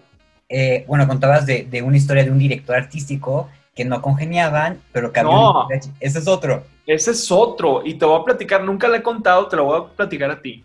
Eh, 0.49 0.85
bueno, 0.87 1.07
contabas 1.07 1.45
de, 1.45 1.81
una 1.83 1.97
historia 1.97 2.23
de 2.23 2.31
un 2.31 2.39
director 2.39 2.75
artístico 2.75 3.49
que 3.75 3.85
no 3.85 4.01
congeniaban, 4.01 4.81
pero 4.91 5.11
que 5.11 5.21
no, 5.21 5.67
ese 5.99 6.19
es 6.19 6.27
otro. 6.27 6.63
Ese 6.85 7.11
es 7.11 7.31
otro, 7.31 7.81
y 7.83 7.95
te 7.95 8.05
voy 8.05 8.21
a 8.21 8.23
platicar, 8.23 8.63
nunca 8.63 8.87
le 8.87 8.97
he 8.97 9.03
contado, 9.03 9.47
te 9.47 9.57
lo 9.57 9.65
voy 9.65 9.81
a 9.81 9.95
platicar 9.95 10.31
a 10.31 10.41
ti. 10.41 10.63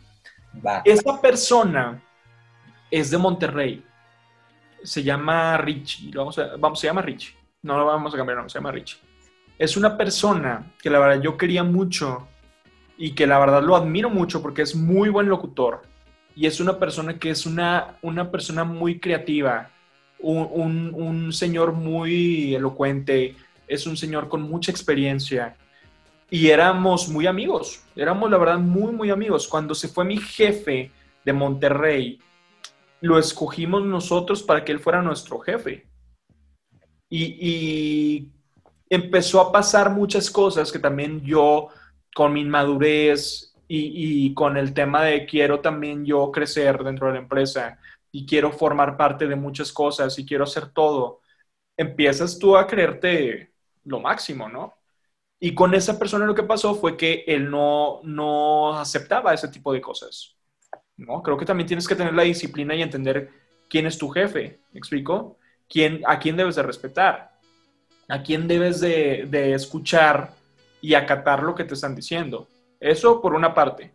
Va. 0.64 0.82
Esa 0.84 1.20
persona 1.20 2.00
es 2.90 3.10
de 3.10 3.18
Monterrey, 3.18 3.84
se 4.84 5.02
llama 5.02 5.56
Richie, 5.58 6.12
vamos 6.14 6.38
a, 6.38 6.56
vamos, 6.56 6.78
se 6.78 6.86
llama 6.86 7.02
Richie, 7.02 7.34
no 7.62 7.76
lo 7.76 7.86
vamos 7.86 8.14
a 8.14 8.16
cambiar, 8.16 8.38
no, 8.38 8.48
se 8.48 8.58
llama 8.58 8.70
Richie. 8.70 8.98
Es 9.58 9.76
una 9.76 9.96
persona 9.96 10.72
que 10.80 10.90
la 10.90 11.00
verdad 11.00 11.20
yo 11.20 11.36
quería 11.36 11.64
mucho 11.64 12.28
y 12.96 13.14
que 13.14 13.26
la 13.26 13.38
verdad 13.38 13.62
lo 13.62 13.74
admiro 13.74 14.08
mucho 14.08 14.40
porque 14.40 14.62
es 14.62 14.76
muy 14.76 15.08
buen 15.08 15.28
locutor 15.28 15.82
y 16.34 16.46
es 16.46 16.60
una 16.60 16.78
persona 16.78 17.18
que 17.18 17.30
es 17.30 17.46
una, 17.46 17.96
una 18.02 18.30
persona 18.30 18.64
muy 18.64 18.98
creativa, 18.98 19.70
un, 20.18 21.32
señor 21.32 21.72
muy 21.72 22.54
elocuente, 22.54 23.34
es 23.66 23.86
un 23.86 23.96
señor 23.96 24.28
con 24.28 24.42
mucha 24.42 24.70
experiencia 24.70 25.56
y 26.30 26.48
éramos 26.48 27.08
muy 27.08 27.26
amigos, 27.26 27.82
éramos 27.96 28.30
la 28.30 28.38
verdad 28.38 28.58
muy, 28.58 28.92
muy 28.92 29.10
amigos. 29.10 29.48
Cuando 29.48 29.74
se 29.74 29.88
fue 29.88 30.04
mi 30.04 30.16
jefe 30.16 30.90
de 31.24 31.32
Monterrey, 31.32 32.20
lo 33.00 33.18
escogimos 33.18 33.84
nosotros 33.84 34.42
para 34.42 34.64
que 34.64 34.72
él 34.72 34.78
fuera 34.78 35.02
nuestro 35.02 35.38
jefe. 35.40 35.86
Y, 37.10 37.24
y, 37.24 38.32
empezó 38.88 39.40
a 39.40 39.52
pasar 39.52 39.90
muchas 39.90 40.30
cosas 40.30 40.70
que 40.70 40.78
también 40.78 41.20
yo, 41.22 41.68
con 42.14 42.32
mi 42.32 42.42
inmadurez 42.42 43.51
y, 43.74 44.34
con 44.34 44.56
el 44.56 44.74
tema 44.74 45.02
de 45.02 45.24
quiero 45.24 45.60
también 45.60 46.04
yo 46.04 46.30
crecer 46.30 46.82
dentro 46.84 47.06
de 47.06 47.14
la 47.14 47.20
empresa 47.20 47.78
y 48.10 48.26
quiero 48.26 48.52
formar 48.52 48.96
parte 48.96 49.26
de 49.26 49.36
muchas 49.36 49.72
cosas 49.72 50.18
y 50.18 50.26
quiero 50.26 50.44
hacer 50.44 50.68
todo. 50.72 51.20
empiezas 51.76 52.38
tú 52.38 52.56
a 52.56 52.66
creerte 52.66 53.52
lo 53.84 54.00
máximo, 54.00 54.48
¿no? 54.48 54.74
Y 55.40 55.54
con 55.54 55.74
esa 55.74 55.98
persona 55.98 56.26
lo 56.26 56.34
que 56.34 56.42
pasó 56.42 56.74
fue 56.74 56.96
que 56.96 57.24
él 57.26 57.50
no, 57.50 58.00
no 58.04 58.78
aceptaba 58.78 59.34
ese 59.34 59.48
tipo 59.48 59.72
de 59.72 59.80
cosas, 59.80 60.36
¿no? 60.96 61.22
Creo 61.22 61.36
que 61.38 61.46
también 61.46 61.66
tienes 61.66 61.88
que 61.88 61.96
tener 61.96 62.14
la 62.14 62.22
disciplina 62.22 62.74
y 62.74 62.82
entender 62.82 63.30
quién 63.68 63.86
es 63.86 63.98
tu 63.98 64.08
jefe, 64.10 64.60
¿me 64.72 64.78
explico? 64.78 65.38
¿Quién, 65.68 66.02
a 66.06 66.18
quién 66.18 66.36
debes 66.36 66.56
de 66.56 66.62
respetar, 66.62 67.32
a 68.08 68.22
quién 68.22 68.46
debes 68.46 68.80
de, 68.80 69.26
de 69.30 69.54
escuchar 69.54 70.34
y 70.82 70.94
acatar 70.94 71.42
lo 71.42 71.54
que 71.54 71.64
te 71.64 71.74
están 71.74 71.94
diciendo. 71.94 72.48
Eso 72.82 73.20
por 73.20 73.34
una 73.34 73.54
parte. 73.54 73.92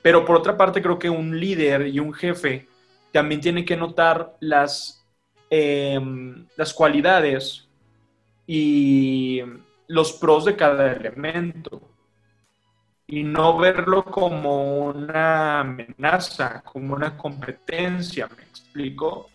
Pero 0.00 0.24
por 0.24 0.36
otra 0.36 0.56
parte, 0.56 0.82
creo 0.82 0.98
que 0.98 1.10
un 1.10 1.38
líder 1.38 1.86
y 1.86 2.00
un 2.00 2.12
jefe 2.14 2.66
también 3.12 3.40
tiene 3.42 3.64
que 3.64 3.76
notar 3.76 4.34
las, 4.40 5.06
em, 5.50 6.46
las 6.56 6.72
cualidades 6.72 7.68
y 8.46 9.42
los 9.86 10.14
pros 10.14 10.46
de 10.46 10.56
cada 10.56 10.92
elemento. 10.92 11.82
Y 13.06 13.22
no 13.22 13.58
verlo 13.58 14.04
como 14.04 14.86
una 14.86 15.60
amenaza, 15.60 16.62
como 16.62 16.94
una 16.94 17.16
competencia, 17.18 18.28
¿me 18.34 18.44
explico? 18.44 19.28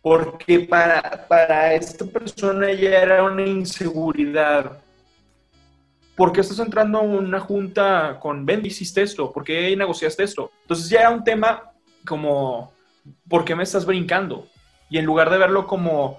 Porque 0.00 0.60
para, 0.60 1.26
para 1.28 1.74
esta 1.74 2.06
persona 2.06 2.72
ya 2.72 3.02
era 3.02 3.22
una 3.24 3.44
inseguridad 3.46 4.80
¿por 6.18 6.32
qué 6.32 6.40
estás 6.40 6.58
entrando 6.58 6.98
a 6.98 7.02
una 7.02 7.38
junta 7.38 8.18
con 8.20 8.44
Ben? 8.44 8.66
¿Hiciste 8.66 9.02
esto? 9.02 9.32
¿Por 9.32 9.44
qué 9.44 9.74
negociaste 9.76 10.24
esto? 10.24 10.50
Entonces 10.62 10.90
ya 10.90 11.00
era 11.00 11.10
un 11.10 11.22
tema 11.22 11.70
como, 12.04 12.72
¿por 13.28 13.44
qué 13.44 13.54
me 13.54 13.62
estás 13.62 13.86
brincando? 13.86 14.48
Y 14.90 14.98
en 14.98 15.04
lugar 15.04 15.30
de 15.30 15.38
verlo 15.38 15.68
como, 15.68 16.18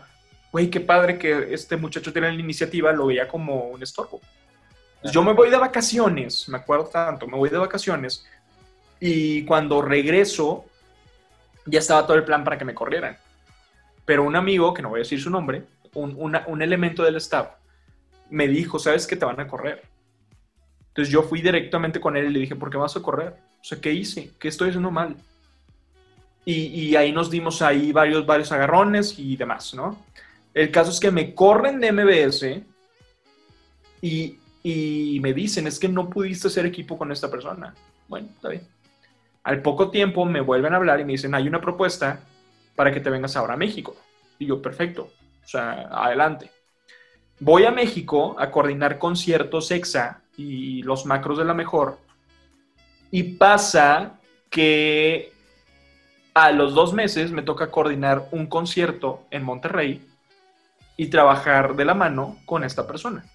güey, 0.53 0.69
qué 0.69 0.79
padre 0.79 1.19
que 1.19 1.53
este 1.53 1.75
muchacho 1.75 2.13
tiene 2.13 2.31
la 2.31 2.39
iniciativa, 2.39 2.93
lo 2.93 3.07
veía 3.07 3.27
como 3.27 3.65
un 3.65 3.83
estorbo. 3.83 4.21
Entonces, 4.95 5.11
yo 5.11 5.21
me 5.21 5.33
voy 5.33 5.49
de 5.49 5.57
vacaciones, 5.57 6.47
me 6.47 6.57
acuerdo 6.57 6.85
tanto, 6.85 7.27
me 7.27 7.35
voy 7.35 7.49
de 7.49 7.57
vacaciones 7.57 8.25
y 9.01 9.43
cuando 9.43 9.81
regreso 9.81 10.63
ya 11.65 11.79
estaba 11.79 12.07
todo 12.07 12.15
el 12.15 12.23
plan 12.23 12.45
para 12.45 12.57
que 12.57 12.63
me 12.63 12.73
corrieran. 12.73 13.17
Pero 14.05 14.23
un 14.23 14.37
amigo, 14.37 14.73
que 14.73 14.81
no 14.81 14.89
voy 14.89 15.01
a 15.01 15.03
decir 15.03 15.21
su 15.21 15.29
nombre, 15.29 15.63
un, 15.93 16.15
un 16.47 16.61
elemento 16.61 17.03
del 17.03 17.17
staff, 17.17 17.49
me 18.29 18.47
dijo, 18.47 18.79
¿sabes 18.79 19.05
que 19.05 19.17
te 19.17 19.25
van 19.25 19.41
a 19.41 19.47
correr? 19.47 19.88
Entonces 20.89 21.13
yo 21.13 21.23
fui 21.23 21.41
directamente 21.41 21.99
con 21.99 22.17
él 22.17 22.25
y 22.25 22.29
le 22.29 22.39
dije, 22.39 22.55
¿por 22.55 22.69
qué 22.69 22.77
vas 22.77 22.95
a 22.95 23.01
correr? 23.01 23.35
O 23.61 23.63
sea, 23.63 23.79
¿qué 23.79 23.93
hice? 23.93 24.31
¿Qué 24.39 24.47
estoy 24.47 24.69
haciendo 24.69 24.91
mal? 24.91 25.15
Y, 26.45 26.95
ahí 26.95 27.11
nos 27.11 27.29
dimos 27.29 27.61
ahí 27.61 27.91
varios, 27.91 28.25
varios 28.25 28.51
agarrones 28.51 29.19
y 29.19 29.35
demás, 29.35 29.75
¿no? 29.75 30.03
El 30.51 30.71
caso 30.71 30.89
es 30.89 30.99
que 30.99 31.11
me 31.11 31.35
corren 31.35 31.79
de 31.79 31.91
MBS 31.91 32.63
y, 34.01 34.39
y 34.63 35.19
me 35.21 35.33
dicen, 35.33 35.67
es 35.67 35.77
que 35.77 35.87
no 35.87 36.09
pudiste 36.09 36.47
hacer 36.47 36.65
equipo 36.65 36.97
con 36.97 37.11
esta 37.11 37.29
persona. 37.29 37.75
Bueno, 38.07 38.29
está 38.33 38.49
bien. 38.49 38.63
Al 39.43 39.61
poco 39.61 39.91
tiempo 39.91 40.25
me 40.25 40.41
vuelven 40.41 40.73
a 40.73 40.77
hablar 40.77 40.99
y 40.99 41.05
me 41.05 41.11
dicen, 41.11 41.35
hay 41.35 41.47
una 41.47 41.61
propuesta 41.61 42.21
para 42.75 42.91
que 42.91 42.99
te 42.99 43.11
vengas 43.11 43.35
ahora 43.35 43.53
a 43.53 43.57
México. 43.57 43.95
Y 44.39 44.47
yo, 44.47 44.59
perfecto. 44.59 45.11
O 45.43 45.47
sea, 45.47 45.87
adelante 45.91 46.49
voy 47.39 47.65
a 47.65 47.71
México 47.71 48.35
a 48.39 48.51
coordinar 48.51 48.97
conciertos 48.97 49.71
EXA 49.71 50.21
y 50.37 50.83
los 50.83 51.05
macros 51.05 51.37
de 51.37 51.45
la 51.45 51.53
mejor. 51.53 51.97
Y 53.11 53.23
pasa 53.23 54.19
que 54.49 55.33
a 56.33 56.51
los 56.51 56.73
dos 56.73 56.93
meses 56.93 57.31
me 57.31 57.41
toca 57.41 57.71
coordinar 57.71 58.27
un 58.31 58.47
concierto 58.47 59.25
en 59.31 59.43
Monterrey 59.43 60.05
y 60.95 61.07
trabajar 61.07 61.75
de 61.75 61.85
la 61.85 61.93
mano 61.93 62.37
con 62.45 62.63
esta 62.63 62.85
persona. 62.85 63.25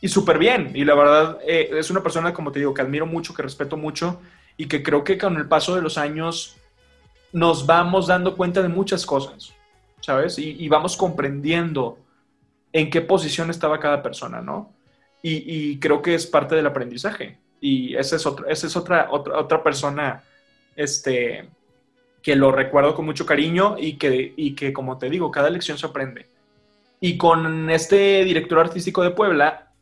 Y 0.00 0.08
súper 0.08 0.38
bien. 0.38 0.72
Y 0.74 0.84
la 0.84 0.94
verdad, 0.94 1.38
eh, 1.46 1.70
es 1.72 1.90
una 1.90 2.02
persona, 2.02 2.32
como 2.32 2.52
te 2.52 2.58
digo, 2.58 2.74
que 2.74 2.82
admiro 2.82 3.06
mucho, 3.06 3.34
que 3.34 3.42
respeto 3.42 3.76
mucho 3.76 4.20
y 4.56 4.66
que 4.66 4.82
creo 4.82 5.04
que 5.04 5.18
con 5.18 5.36
el 5.36 5.46
paso 5.46 5.74
de 5.74 5.82
los 5.82 5.98
años 5.98 6.56
nos 7.32 7.66
vamos 7.66 8.06
dando 8.06 8.36
cuenta 8.36 8.62
de 8.62 8.68
muchas 8.68 9.06
cosas, 9.06 9.52
¿sabes? 10.00 10.38
Y, 10.38 10.56
y 10.58 10.68
vamos 10.68 10.96
comprendiendo 10.96 11.98
en 12.72 12.90
qué 12.90 13.00
posición 13.00 13.50
estaba 13.50 13.80
cada 13.80 14.02
persona, 14.02 14.40
¿no? 14.40 14.72
Y, 15.22 15.78
creo 15.80 16.00
que 16.00 16.14
es 16.14 16.26
parte 16.26 16.54
del 16.54 16.66
aprendizaje. 16.66 17.38
Y 17.60 17.94
esa 17.94 18.16
es, 18.16 18.26
otra, 18.26 19.62
persona 19.62 20.22
este, 20.76 21.46
que 22.22 22.36
lo 22.36 22.50
recuerdo 22.50 22.94
con 22.94 23.04
mucho 23.04 23.26
cariño 23.26 23.76
y 23.78 23.98
que, 23.98 24.32
y 24.34 24.54
que, 24.54 24.72
como 24.72 24.96
te 24.96 25.10
digo, 25.10 25.30
cada 25.30 25.50
lección 25.50 25.76
se 25.76 25.86
aprende. 25.86 26.26
Y 27.00 27.18
con 27.18 27.68
este 27.68 28.24
director 28.24 28.60
artístico 28.60 29.02
de 29.02 29.10
Puebla 29.10 29.72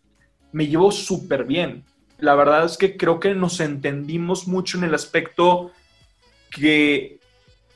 me 0.51 0.67
llevo 0.67 0.91
súper 0.91 1.45
bien. 1.45 1.85
La 2.19 2.35
verdad 2.35 2.65
es 2.65 2.77
que 2.77 2.97
creo 2.97 3.21
que 3.21 3.33
nos 3.35 3.61
entendimos 3.61 4.49
mucho 4.49 4.77
en 4.77 4.85
el 4.85 4.95
aspecto 4.95 5.71
que, 6.51 7.21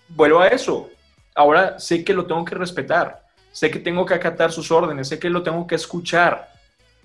vuelvo 0.09 0.41
a 0.41 0.49
eso, 0.49 0.91
ahora 1.37 1.79
sé 1.79 2.03
que 2.03 2.13
lo 2.13 2.27
tengo 2.27 2.45
que 2.45 2.57
respetar 2.57 3.22
sé 3.53 3.71
que 3.71 3.79
tengo 3.79 4.05
que 4.05 4.15
acatar 4.15 4.51
sus 4.51 4.71
órdenes, 4.71 5.09
sé 5.09 5.19
que 5.19 5.31
lo 5.31 5.43
tengo 5.43 5.67
que 5.67 5.77
escuchar 5.77 6.51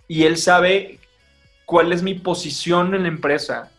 y 0.07 0.23
él 0.23 0.37
sabe 0.37 0.99
cuál 1.65 1.91
es 1.91 2.01
mi 2.01 2.15
posición 2.15 2.95
en 2.95 3.03
la 3.03 3.09
empresa, 3.09 3.71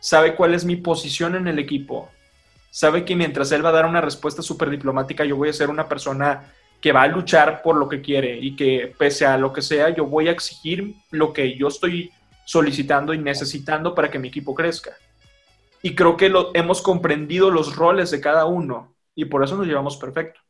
sabe 0.00 0.34
cuál 0.34 0.54
es 0.54 0.64
mi 0.64 0.76
posición 0.76 1.34
en 1.34 1.48
el 1.48 1.58
equipo, 1.58 2.08
sabe 2.70 3.04
que 3.04 3.16
mientras 3.16 3.50
él 3.52 3.64
va 3.64 3.70
a 3.70 3.72
dar 3.72 3.86
una 3.86 4.00
respuesta 4.00 4.42
súper 4.42 4.70
diplomática, 4.70 5.24
yo 5.24 5.36
voy 5.36 5.48
a 5.48 5.52
ser 5.52 5.68
una 5.68 5.88
persona 5.88 6.52
que 6.80 6.92
va 6.92 7.02
a 7.02 7.08
luchar 7.08 7.62
por 7.62 7.76
lo 7.76 7.88
que 7.88 8.00
quiere 8.00 8.38
y 8.38 8.56
que 8.56 8.92
pese 8.98 9.24
a 9.24 9.38
lo 9.38 9.52
que 9.52 9.62
sea, 9.62 9.90
yo 9.90 10.06
voy 10.06 10.28
a 10.28 10.32
exigir 10.32 10.94
lo 11.10 11.32
que 11.32 11.56
yo 11.56 11.68
estoy 11.68 12.10
solicitando 12.44 13.14
y 13.14 13.18
necesitando 13.18 13.94
para 13.94 14.10
que 14.10 14.18
mi 14.18 14.28
equipo 14.28 14.54
crezca. 14.54 14.92
Y 15.80 15.94
creo 15.94 16.16
que 16.16 16.28
lo, 16.28 16.50
hemos 16.54 16.82
comprendido 16.82 17.50
los 17.50 17.76
roles 17.76 18.10
de 18.10 18.20
cada 18.20 18.46
uno 18.46 18.94
y 19.14 19.26
por 19.26 19.44
eso 19.44 19.56
nos 19.56 19.66
llevamos 19.66 19.96
perfecto. 19.96 20.40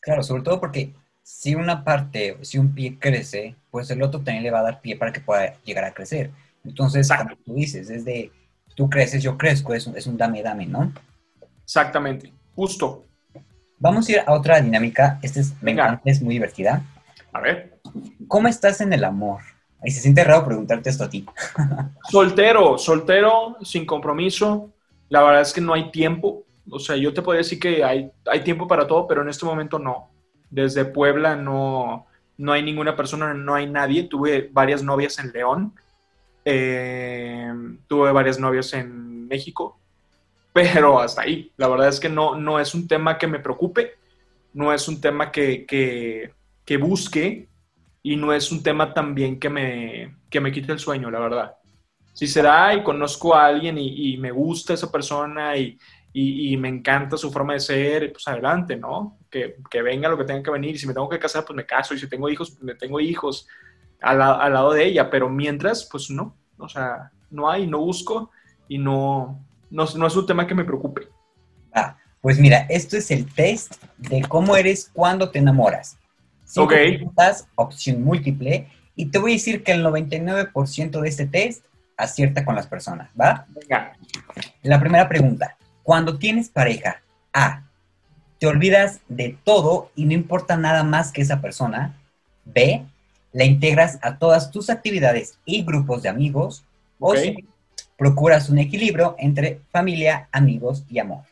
Claro, 0.00 0.22
sobre 0.22 0.42
todo 0.42 0.60
porque 0.60 0.94
si 1.22 1.54
una 1.54 1.84
parte, 1.84 2.36
si 2.42 2.58
un 2.58 2.74
pie 2.74 2.98
crece, 2.98 3.54
pues 3.70 3.90
el 3.90 4.02
otro 4.02 4.20
también 4.20 4.42
le 4.42 4.50
va 4.50 4.60
a 4.60 4.64
dar 4.64 4.80
pie 4.80 4.96
para 4.96 5.12
que 5.12 5.20
pueda 5.20 5.54
llegar 5.62 5.84
a 5.84 5.94
crecer. 5.94 6.30
Entonces, 6.64 7.08
como 7.08 7.36
tú 7.36 7.54
dices, 7.54 7.88
es 7.90 8.04
de 8.04 8.32
tú 8.74 8.88
creces, 8.88 9.22
yo 9.22 9.36
crezco, 9.36 9.74
es 9.74 9.86
un, 9.86 9.96
es 9.96 10.06
un 10.06 10.16
dame, 10.16 10.42
dame, 10.42 10.66
¿no? 10.66 10.92
Exactamente, 11.64 12.32
justo. 12.54 13.06
Vamos 13.78 14.08
a 14.08 14.12
ir 14.12 14.22
a 14.26 14.32
otra 14.32 14.60
dinámica. 14.60 15.18
Esta 15.22 15.40
es, 15.40 15.54
Venga. 15.60 16.00
es 16.04 16.20
muy 16.20 16.34
divertida. 16.34 16.84
A 17.32 17.40
ver. 17.40 17.80
¿Cómo 18.28 18.48
estás 18.48 18.80
en 18.80 18.92
el 18.92 19.04
amor? 19.04 19.40
Ahí 19.82 19.90
se 19.90 20.00
siente 20.00 20.22
raro 20.22 20.44
preguntarte 20.44 20.90
esto 20.90 21.04
a 21.04 21.10
ti. 21.10 21.24
soltero, 22.10 22.76
soltero, 22.76 23.56
sin 23.62 23.86
compromiso. 23.86 24.70
La 25.08 25.22
verdad 25.22 25.40
es 25.42 25.52
que 25.52 25.62
no 25.62 25.72
hay 25.72 25.90
tiempo. 25.90 26.44
O 26.70 26.78
sea, 26.78 26.96
yo 26.96 27.12
te 27.12 27.22
puedo 27.22 27.36
decir 27.36 27.58
que 27.58 27.84
hay, 27.84 28.10
hay 28.26 28.40
tiempo 28.42 28.66
para 28.66 28.86
todo, 28.86 29.06
pero 29.06 29.22
en 29.22 29.28
este 29.28 29.44
momento 29.44 29.78
no. 29.78 30.10
Desde 30.48 30.84
Puebla 30.84 31.36
no, 31.36 32.06
no 32.36 32.52
hay 32.52 32.62
ninguna 32.62 32.96
persona, 32.96 33.34
no 33.34 33.54
hay 33.54 33.68
nadie. 33.68 34.04
Tuve 34.04 34.48
varias 34.52 34.82
novias 34.82 35.18
en 35.18 35.30
León, 35.32 35.74
eh, 36.44 37.52
tuve 37.86 38.12
varias 38.12 38.38
novias 38.38 38.72
en 38.72 39.28
México, 39.28 39.78
pero 40.52 41.00
hasta 41.00 41.22
ahí. 41.22 41.52
La 41.56 41.68
verdad 41.68 41.88
es 41.88 42.00
que 42.00 42.08
no, 42.08 42.34
no 42.34 42.58
es 42.58 42.74
un 42.74 42.88
tema 42.88 43.18
que 43.18 43.26
me 43.26 43.40
preocupe, 43.40 43.92
no 44.54 44.72
es 44.72 44.88
un 44.88 45.00
tema 45.00 45.30
que, 45.30 45.66
que, 45.66 46.32
que 46.64 46.76
busque 46.76 47.48
y 48.02 48.16
no 48.16 48.32
es 48.32 48.50
un 48.50 48.62
tema 48.62 48.94
también 48.94 49.38
que 49.38 49.50
me, 49.50 50.16
que 50.30 50.40
me 50.40 50.50
quite 50.50 50.72
el 50.72 50.78
sueño, 50.78 51.10
la 51.10 51.20
verdad. 51.20 51.56
Si 52.14 52.26
será 52.26 52.74
y 52.74 52.82
conozco 52.82 53.34
a 53.34 53.46
alguien 53.46 53.78
y, 53.78 54.14
y 54.14 54.16
me 54.16 54.30
gusta 54.30 54.74
esa 54.74 54.90
persona 54.90 55.56
y, 55.56 55.78
y, 56.12 56.56
me 56.56 56.68
encanta 56.68 57.16
su 57.16 57.30
forma 57.30 57.52
de 57.52 57.60
ser, 57.60 58.12
pues 58.12 58.26
adelante, 58.26 58.76
¿no? 58.76 59.18
Que, 59.30 59.56
que, 59.70 59.80
venga 59.80 60.08
lo 60.08 60.18
que 60.18 60.24
tenga 60.24 60.42
que 60.42 60.50
venir. 60.50 60.74
Y 60.74 60.78
si 60.78 60.86
me 60.86 60.94
tengo 60.94 61.08
que 61.08 61.18
casar, 61.18 61.44
pues 61.44 61.56
me 61.56 61.64
caso. 61.64 61.94
Y 61.94 61.98
si 61.98 62.08
tengo 62.08 62.28
hijos, 62.28 62.50
pues 62.50 62.62
me 62.62 62.74
tengo 62.74 62.98
hijos 62.98 63.46
al, 64.00 64.20
al 64.20 64.52
lado 64.52 64.72
de 64.72 64.86
ella. 64.86 65.08
Pero 65.08 65.28
mientras, 65.28 65.84
pues 65.84 66.10
no. 66.10 66.34
O 66.58 66.68
sea, 66.68 67.12
no 67.30 67.48
hay, 67.48 67.66
no 67.66 67.78
busco 67.78 68.30
y 68.68 68.78
no, 68.78 69.40
no, 69.70 69.84
no 69.96 70.06
es 70.06 70.16
un 70.16 70.26
tema 70.26 70.46
que 70.46 70.54
me 70.54 70.64
preocupe. 70.64 71.08
Ah, 71.72 71.96
pues 72.20 72.38
mira, 72.38 72.66
esto 72.68 72.96
es 72.96 73.10
el 73.10 73.32
test 73.32 73.82
de 73.96 74.22
cómo 74.22 74.56
eres 74.56 74.90
cuando 74.92 75.30
te 75.30 75.38
enamoras. 75.38 75.96
Cinco 76.44 76.64
ok. 76.64 76.72
Preguntas, 76.72 77.48
opción 77.54 78.02
múltiple. 78.02 78.68
Y 78.96 79.06
te 79.06 79.18
voy 79.18 79.32
a 79.32 79.34
decir 79.34 79.62
que 79.62 79.72
el 79.72 79.84
99% 79.84 81.00
de 81.00 81.08
este 81.08 81.26
test 81.26 81.64
acierta 81.96 82.44
con 82.44 82.56
las 82.56 82.66
personas, 82.66 83.10
¿va? 83.18 83.46
Venga. 83.48 83.92
La 84.62 84.80
primera 84.80 85.08
pregunta. 85.08 85.56
Cuando 85.90 86.18
tienes 86.18 86.50
pareja, 86.50 87.02
A, 87.32 87.64
te 88.38 88.46
olvidas 88.46 89.00
de 89.08 89.36
todo 89.42 89.90
y 89.96 90.04
no 90.04 90.12
importa 90.12 90.56
nada 90.56 90.84
más 90.84 91.10
que 91.10 91.20
esa 91.20 91.40
persona. 91.40 91.98
B, 92.44 92.84
la 93.32 93.44
integras 93.44 93.98
a 94.00 94.16
todas 94.16 94.52
tus 94.52 94.70
actividades 94.70 95.40
y 95.44 95.64
grupos 95.64 96.02
de 96.02 96.08
amigos. 96.08 96.64
O 97.00 97.16
C, 97.16 97.34
procuras 97.98 98.48
un 98.50 98.58
equilibrio 98.58 99.16
entre 99.18 99.62
familia, 99.72 100.28
amigos 100.30 100.84
y 100.88 101.00
amor. 101.00 101.24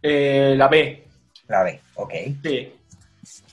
Eh, 0.00 0.54
la 0.56 0.68
B. 0.68 1.04
La 1.46 1.64
B, 1.64 1.82
ok. 1.96 2.14
Sí. 2.42 2.72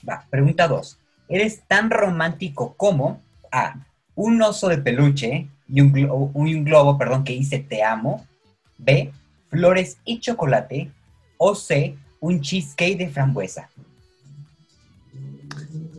Va, 0.08 0.24
pregunta 0.30 0.68
2. 0.68 0.98
¿Eres 1.28 1.64
tan 1.68 1.90
romántico 1.90 2.72
como 2.78 3.20
A. 3.50 3.74
Un 4.14 4.40
oso 4.40 4.68
de 4.68 4.78
peluche 4.78 5.48
y 5.68 5.82
un 5.82 5.92
globo, 5.92 6.30
un 6.32 6.64
globo 6.64 6.96
perdón, 6.96 7.24
que 7.24 7.34
dice 7.34 7.58
te 7.58 7.84
amo. 7.84 8.26
B. 8.78 9.12
Flores 9.52 9.98
y 10.04 10.18
chocolate. 10.18 10.90
O 11.36 11.54
C. 11.54 11.96
Un 12.20 12.40
cheesecake 12.40 12.96
de 12.96 13.10
frambuesa. 13.10 13.68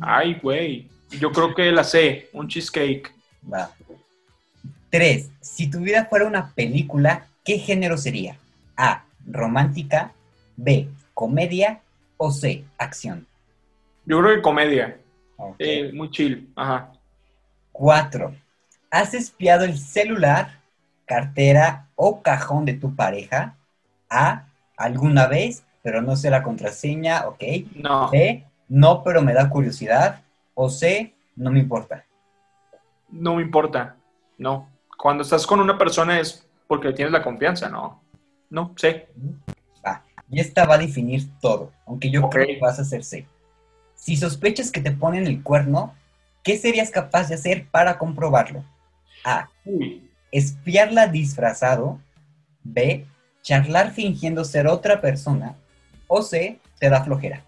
Ay, 0.02 0.39
güey. 0.42 0.89
Yo 1.20 1.32
creo 1.32 1.54
que 1.54 1.72
la 1.72 1.84
sé, 1.84 2.30
un 2.34 2.48
cheesecake. 2.48 3.13
Va. 3.52 3.72
3. 4.89 5.30
Si 5.39 5.70
tu 5.70 5.80
vida 5.80 6.06
fuera 6.06 6.26
una 6.26 6.50
película, 6.50 7.28
¿qué 7.46 7.60
género 7.60 7.98
sería? 7.98 8.38
A. 8.76 9.06
Romántica. 9.26 10.13
B. 10.58 10.89
Comedia. 11.13 11.82
O 12.18 12.32
C. 12.32 12.63
Acción. 12.78 13.28
Yo 14.06 14.20
creo 14.20 14.36
que 14.36 14.42
comedia. 14.42 14.98
Eh, 15.60 15.92
muy 15.94 16.10
chill. 16.10 16.50
Ajá. 16.56 16.92
4. 17.72 18.36
¿Has 18.89 19.13
espiado 19.13 19.66
el 19.66 19.78
celular, 19.78 20.60
cartera 21.06 21.88
o 21.96 22.22
cajón 22.22 22.66
de 22.66 22.74
tu 22.74 22.96
pareja? 22.96 23.56
A. 24.10 24.48
Alguna 24.78 25.28
vez, 25.28 25.63
pero 25.82 26.02
no 26.02 26.16
sé 26.16 26.30
la 26.30 26.44
contraseña, 26.44 27.28
ok. 27.28 27.44
No. 27.76 28.10
B. 28.10 28.44
No, 28.68 29.04
pero 29.04 29.22
me 29.22 29.34
da 29.34 29.50
curiosidad. 29.50 30.22
O 30.54 30.70
C. 30.70 31.13
No 31.36 31.52
me 31.52 31.60
importa. 31.60 32.06
No 33.10 33.36
me 33.36 33.42
importa. 33.42 33.96
No. 34.38 34.70
Cuando 34.98 35.24
estás 35.24 35.46
con 35.46 35.60
una 35.60 35.78
persona 35.78 36.20
es 36.20 36.48
porque 36.68 36.94
tienes 36.94 37.12
la 37.12 37.22
confianza, 37.22 37.70
¿no? 37.70 38.02
No, 38.50 38.74
sé. 38.78 39.10
Va. 39.86 40.04
Y 40.30 40.39
esta 40.39 40.66
va 40.66 40.76
a 40.76 40.80
definir 40.80 41.28
todo, 41.39 41.72
aunque 41.86 42.10
yo 42.10 42.30
creo 42.30 42.48
que 42.48 42.60
vas 42.60 42.80
a 42.80 42.84
hacer 42.84 43.04
C. 43.04 43.28
Si 43.96 44.16
sospechas 44.16 44.72
que 44.72 44.82
te 44.82 44.92
ponen 44.92 45.28
el 45.28 45.44
cuerno, 45.44 45.94
¿qué 46.44 46.58
serías 46.58 46.89
capaz 46.89 47.30
de 47.30 47.36
hacer 47.36 47.68
para 47.70 47.98
comprobarlo? 47.98 48.63
A. 49.24 49.50
Uy. 49.66 50.10
Espiarla 50.34 51.08
disfrazado. 51.08 52.00
B. 52.63 53.06
Charlar 53.41 53.91
fingiendo 53.91 54.43
ser 54.43 54.67
otra 54.67 55.00
persona. 55.00 55.56
O 56.08 56.22
C. 56.22 56.60
Te 56.80 56.89
da 56.89 57.04
flojera. 57.04 57.43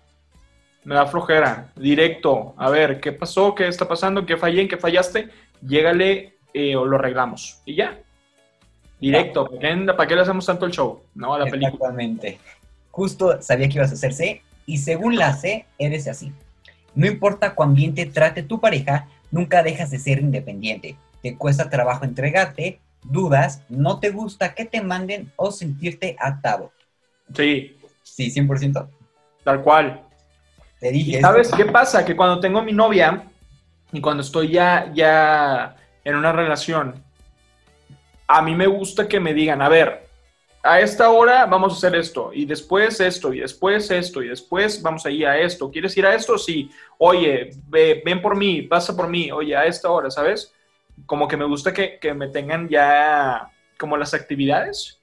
Me 0.84 0.96
da 0.96 1.06
flojera. 1.08 1.72
Directo. 1.76 2.54
A 2.58 2.70
ver, 2.70 3.02
¿qué 3.02 3.12
pasó? 3.12 3.54
¿Qué 3.56 3.68
está 3.68 3.88
pasando? 3.88 4.26
¿Qué 4.26 4.38
fallé? 4.38 4.62
¿En 4.62 4.68
qué 4.68 4.78
fallaste? 4.78 5.30
Llégale 5.62 6.36
eh, 6.54 6.76
o 6.76 6.86
lo 6.86 6.98
arreglamos. 6.98 7.60
Y 7.66 7.76
ya. 7.76 8.00
Directo. 9.00 9.48
¿Para 9.48 9.60
qué, 9.60 9.94
¿Para 9.94 10.08
qué 10.08 10.16
le 10.16 10.22
hacemos 10.22 10.46
tanto 10.46 10.66
el 10.66 10.72
show? 10.72 11.02
No, 11.16 11.34
a 11.34 11.40
la 11.40 11.46
película. 11.46 11.70
Exactamente. 11.70 12.40
Justo 12.92 13.42
sabía 13.42 13.68
que 13.68 13.76
ibas 13.76 13.92
a 13.92 13.96
hacer 13.96 14.14
C. 14.14 14.42
Y 14.68 14.78
según 14.78 15.16
la 15.16 15.34
C, 15.34 15.66
eres 15.78 16.08
así. 16.08 16.32
No 16.94 17.08
importa 17.08 17.56
cuán 17.56 17.76
bien 17.76 17.94
te 17.94 18.06
trate 18.06 18.42
tu 18.44 18.60
pareja, 18.60 19.08
nunca 19.32 19.64
dejas 19.64 19.92
de 19.92 20.00
ser 20.00 20.20
independiente. 20.20 20.96
Te 21.26 21.36
cuesta 21.40 21.72
trabajo 21.72 22.06
entregarte, 22.06 22.80
dudas, 23.02 23.64
no 23.68 24.00
te 24.00 24.12
gusta 24.12 24.54
que 24.54 24.64
te 24.64 24.80
manden 24.80 25.32
o 25.38 25.50
sentirte 25.50 26.16
atado. 26.20 26.72
Sí, 27.36 27.80
Sí, 28.04 28.30
100%. 28.30 28.88
tal 29.44 29.64
cual. 29.64 30.04
Te 30.80 30.92
dije. 30.92 31.18
¿Y 31.18 31.22
sabes 31.22 31.50
qué 31.52 31.66
pasa? 31.66 32.06
Que 32.06 32.16
cuando 32.16 32.40
tengo 32.40 32.62
mi 32.62 32.74
novia 32.74 33.24
y 33.92 34.00
cuando 34.02 34.22
estoy 34.22 34.52
ya, 34.52 34.92
ya 34.94 35.76
en 36.04 36.16
una 36.16 36.32
relación, 36.32 37.04
a 38.28 38.44
mí 38.44 38.54
me 38.54 38.68
gusta 38.68 39.08
que 39.08 39.20
me 39.20 39.34
digan, 39.34 39.64
a 39.64 39.70
ver, 39.70 40.08
a 40.62 40.80
esta 40.80 41.10
hora 41.10 41.48
vamos 41.48 41.74
a 41.74 41.78
hacer 41.78 41.96
esto, 42.00 42.30
y 42.34 42.46
después 42.46 43.00
esto, 43.00 43.34
y 43.34 43.40
después 43.40 43.90
esto, 43.90 44.22
y 44.22 44.28
después 44.28 44.80
vamos 44.80 45.04
a 45.08 45.10
ir 45.10 45.26
a 45.26 45.40
esto. 45.40 45.72
¿Quieres 45.72 45.98
ir 45.98 46.06
a 46.06 46.14
esto? 46.14 46.38
Sí. 46.38 46.70
Oye, 47.00 47.50
ve- 47.68 48.04
ven 48.06 48.22
por 48.22 48.38
mí, 48.38 48.62
pasa 48.62 48.96
por 48.96 49.08
mí, 49.10 49.32
oye, 49.32 49.56
a 49.58 49.66
esta 49.66 49.90
hora, 49.90 50.12
¿sabes? 50.12 50.52
Como 51.06 51.28
que 51.28 51.38
me 51.38 51.46
gusta 51.46 51.74
que, 51.74 52.00
que 52.00 52.14
me 52.14 52.30
tengan 52.30 52.68
ya 52.70 53.50
como 53.78 53.98
las 53.98 54.14
actividades, 54.14 55.00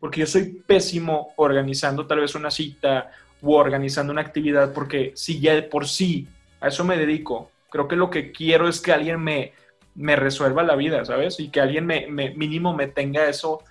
porque 0.00 0.20
yo 0.20 0.26
soy 0.26 0.62
pésimo 0.66 1.32
organizando 1.36 2.06
tal 2.06 2.20
vez 2.20 2.34
una 2.34 2.50
cita 2.50 3.10
u 3.40 3.54
organizando 3.54 4.12
una 4.12 4.22
actividad, 4.22 4.72
porque 4.72 5.12
si 5.14 5.40
ya 5.40 5.54
de 5.54 5.62
por 5.62 5.86
sí 5.88 6.28
a 6.60 6.68
eso 6.68 6.84
me 6.84 6.96
dedico, 6.98 7.50
creo 7.70 7.88
que 7.88 7.96
lo 7.96 8.10
que 8.10 8.32
quiero 8.32 8.68
es 8.68 8.80
que 8.80 8.92
alguien 8.92 9.20
me, 9.22 9.52
me 9.94 10.16
resuelva 10.16 10.62
la 10.62 10.74
vida, 10.76 11.04
¿sabes? 11.04 11.38
Y 11.40 11.50
que 11.50 11.60
alguien 11.60 11.86
me, 11.86 12.06
me- 12.08 12.30
mínimo 12.34 12.74
me 12.74 12.88
tenga 12.88 13.28
eso 13.28 13.62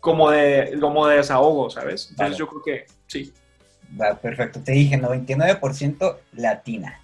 como 0.00 0.30
de, 0.30 0.76
como 0.80 1.06
de 1.06 1.16
desahogo, 1.18 1.70
¿sabes? 1.70 2.08
Entonces 2.10 2.36
Vale. 2.36 2.38
yo 2.38 2.48
creo 2.48 2.62
que 2.62 2.86
sí. 3.06 3.32
Va, 4.00 4.14
perfecto. 4.20 4.60
Te 4.62 4.72
dije 4.72 4.96
99% 4.96 6.20
latina. 6.32 7.00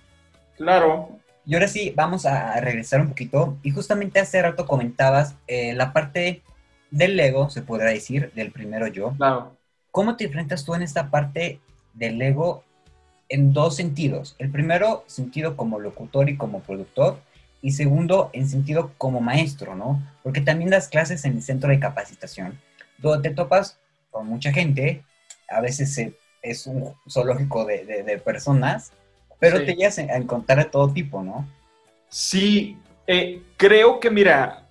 Claro, 0.57 1.21
Y 1.47 1.55
ahora 1.55 1.69
sí, 1.69 1.93
vamos 1.95 2.25
a 2.27 2.59
regresar 2.61 3.01
un 3.01 3.09
poquito. 3.09 3.59
Y 3.63 3.71
justamente 3.71 4.21
hace 4.21 4.41
rato 4.41 4.67
comentabas 4.67 5.35
eh, 5.47 5.75
la 5.75 5.93
parte 5.93 6.43
del 6.91 7.19
ego, 7.21 7.51
se 7.51 7.63
podrá 7.63 7.91
decir, 7.91 8.33
del 8.35 8.51
primero 8.53 8.87
yo. 8.87 9.13
claro. 9.17 9.57
¿Cómo 9.91 10.17
te 10.17 10.25
enfrentas 10.25 10.65
tú 10.65 10.75
en 10.75 10.83
esta 10.83 11.09
parte 11.11 11.61
del 11.93 12.21
ego 12.21 12.65
en 13.29 13.53
dos 13.53 13.77
sentidos? 13.77 14.35
El 14.41 14.51
primero, 14.51 15.05
sentido 15.07 15.57
como 15.57 15.79
locutor 15.79 16.29
y 16.29 16.37
como 16.37 16.61
productor. 16.61 17.21
Y 17.63 17.71
segundo, 17.73 18.29
en 18.33 18.49
sentido 18.49 18.91
como 18.99 19.21
maestro, 19.21 19.75
¿no? 19.77 20.03
Porque 20.25 20.41
también 20.41 20.69
das 20.71 20.89
clases 20.89 21.25
en 21.25 21.35
el 21.37 21.43
centro 21.43 21.71
de 21.71 21.79
capacitación, 21.79 22.59
donde 22.99 23.29
te 23.29 23.35
topas 23.35 23.79
con 24.11 24.27
mucha 24.27 24.51
gente. 24.53 25.03
A 25.49 25.61
veces 25.61 25.97
es 26.43 26.67
un 26.67 26.93
zoológico 27.09 27.65
de, 27.65 27.85
de- 27.87 28.03
de 28.03 28.19
personas, 28.19 28.93
pero 29.45 29.59
Sí. 29.59 29.67
te 29.67 29.75
llegas 29.75 29.99
a 29.99 30.17
encontrar 30.17 30.57
de 30.57 30.65
todo 30.65 30.89
tipo, 30.91 31.23
¿no? 31.23 31.47
Sí, 32.09 32.79
eh, 33.07 33.43
creo 33.59 34.01
que 34.01 34.11
mira, 34.11 34.69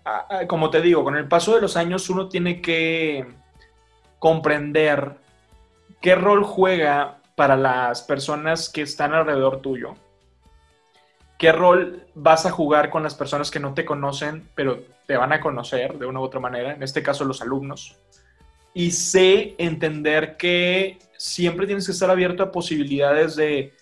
como 0.48 0.72
te 0.72 0.82
digo, 0.82 1.04
con 1.04 1.16
el 1.16 1.28
paso 1.28 1.54
de 1.54 1.62
los 1.62 1.78
años 1.78 2.10
uno 2.10 2.28
tiene 2.28 2.60
que 2.60 3.28
comprender 4.18 5.12
qué 6.02 6.16
rol 6.16 6.44
juega 6.44 7.20
para 7.36 7.56
las 7.56 8.02
personas 8.02 8.68
que 8.68 8.82
están 8.82 9.14
alrededor 9.14 9.62
tuyo. 9.62 9.94
¿Qué 11.38 11.52
rol 11.52 12.08
vas 12.16 12.48
a 12.48 12.52
jugar 12.52 12.90
con 12.90 13.04
las 13.04 13.14
personas 13.14 13.52
que 13.52 13.60
no 13.60 13.76
te 13.76 13.86
conocen, 13.86 14.50
pero 14.56 14.80
te 15.06 15.18
van 15.18 15.34
a 15.34 15.40
conocer 15.40 16.00
de 16.00 16.08
una 16.08 16.20
u 16.20 16.24
otra 16.24 16.40
manera? 16.40 16.74
En 16.74 16.82
este 16.82 17.04
caso, 17.04 17.26
los 17.26 17.44
alumnos. 17.44 18.00
Y 18.74 18.90
sé 18.90 19.54
entender 19.60 20.36
que 20.36 20.98
siempre 21.16 21.68
tienes 21.68 21.86
que 21.86 21.92
estar 21.92 22.10
abierto 22.10 22.42
a 22.42 22.52
posibilidades 22.52 23.36
de, 23.36 23.74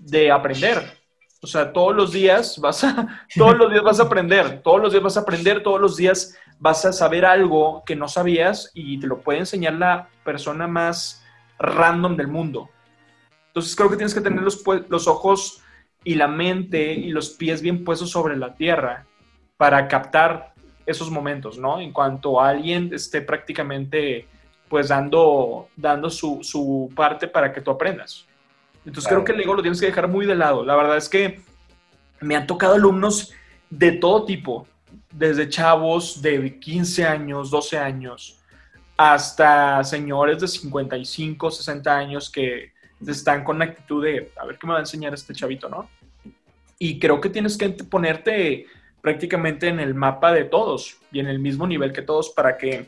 de 0.00 0.30
aprender. 0.30 0.98
O 1.42 1.46
sea, 1.46 1.72
todos 1.72 1.94
los 1.94 2.12
días 2.12 2.58
vas 2.58 2.84
a, 2.84 3.26
todos 3.36 3.56
los 3.56 3.70
días 3.70 3.82
vas 3.82 4.00
a 4.00 4.04
aprender, 4.04 4.62
todos 4.62 4.80
los 4.80 4.92
días 4.92 5.04
vas 5.04 5.16
a 5.16 5.20
aprender, 5.20 5.62
todos 5.62 5.80
los 5.80 5.96
días 5.96 6.36
vas 6.58 6.84
a 6.84 6.92
saber 6.92 7.26
algo 7.26 7.82
que 7.84 7.96
no 7.96 8.08
sabías 8.08 8.70
y 8.74 8.98
te 8.98 9.06
lo 9.06 9.20
puede 9.20 9.40
enseñar 9.40 9.74
la 9.74 10.08
persona 10.24 10.66
más 10.66 11.22
random 11.58 12.16
del 12.16 12.28
mundo. 12.28 12.70
Entonces 13.48 13.76
creo 13.76 13.90
que 13.90 13.96
tienes 13.96 14.14
que 14.14 14.20
tener 14.20 14.42
los, 14.42 14.62
los 14.88 15.06
ojos 15.06 15.62
y 16.02 16.14
la 16.14 16.28
mente 16.28 16.92
y 16.92 17.10
los 17.10 17.30
pies 17.30 17.62
bien 17.62 17.84
puestos 17.84 18.10
sobre 18.10 18.36
la 18.36 18.54
tierra 18.54 19.06
para 19.56 19.86
captar 19.88 20.54
esos 20.86 21.10
momentos, 21.10 21.58
¿no? 21.58 21.80
En 21.80 21.92
cuanto 21.92 22.40
alguien 22.40 22.92
esté 22.92 23.22
prácticamente 23.22 24.26
pues 24.68 24.88
dando, 24.88 25.68
dando 25.76 26.10
su, 26.10 26.40
su 26.42 26.90
parte 26.96 27.28
para 27.28 27.52
que 27.52 27.60
tú 27.60 27.70
aprendas. 27.70 28.26
Entonces 28.84 29.08
Claro. 29.08 29.24
creo 29.24 29.36
que 29.36 29.40
el 29.40 29.46
ego 29.46 29.54
lo 29.54 29.62
tienes 29.62 29.80
que 29.80 29.86
dejar 29.86 30.08
muy 30.08 30.26
de 30.26 30.34
lado. 30.34 30.64
La 30.64 30.76
verdad 30.76 30.96
es 30.96 31.08
que 31.08 31.40
me 32.20 32.36
han 32.36 32.46
tocado 32.46 32.74
alumnos 32.74 33.32
de 33.70 33.92
todo 33.92 34.24
tipo, 34.24 34.66
desde 35.12 35.48
chavos 35.48 36.20
de 36.20 36.58
15 36.58 37.04
años, 37.04 37.50
12 37.50 37.78
años, 37.78 38.38
hasta 38.96 39.82
señores 39.84 40.40
de 40.40 40.48
55, 40.48 41.50
60 41.50 41.96
años 41.96 42.30
que 42.30 42.72
están 43.06 43.44
con 43.44 43.58
la 43.58 43.66
actitud 43.66 44.04
de, 44.04 44.32
a 44.36 44.46
ver 44.46 44.58
qué 44.58 44.66
me 44.66 44.72
va 44.72 44.78
a 44.78 44.82
enseñar 44.82 45.12
este 45.14 45.34
chavito, 45.34 45.68
¿no? 45.68 45.88
Y 46.78 46.98
creo 46.98 47.20
que 47.20 47.28
tienes 47.28 47.56
que 47.56 47.68
ponerte 47.70 48.66
prácticamente 49.00 49.68
en 49.68 49.80
el 49.80 49.94
mapa 49.94 50.32
de 50.32 50.44
todos 50.44 50.96
y 51.12 51.20
en 51.20 51.26
el 51.26 51.38
mismo 51.38 51.66
nivel 51.66 51.92
que 51.92 52.02
todos 52.02 52.30
para 52.30 52.56
que 52.56 52.86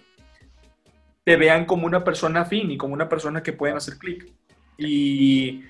te 1.24 1.36
vean 1.36 1.64
como 1.66 1.86
una 1.86 2.04
persona 2.04 2.42
afín 2.42 2.70
y 2.70 2.76
como 2.76 2.94
una 2.94 3.08
persona 3.08 3.42
que 3.42 3.52
pueden 3.52 3.76
hacer 3.76 3.98
clic. 3.98 4.32
Y 4.78 5.62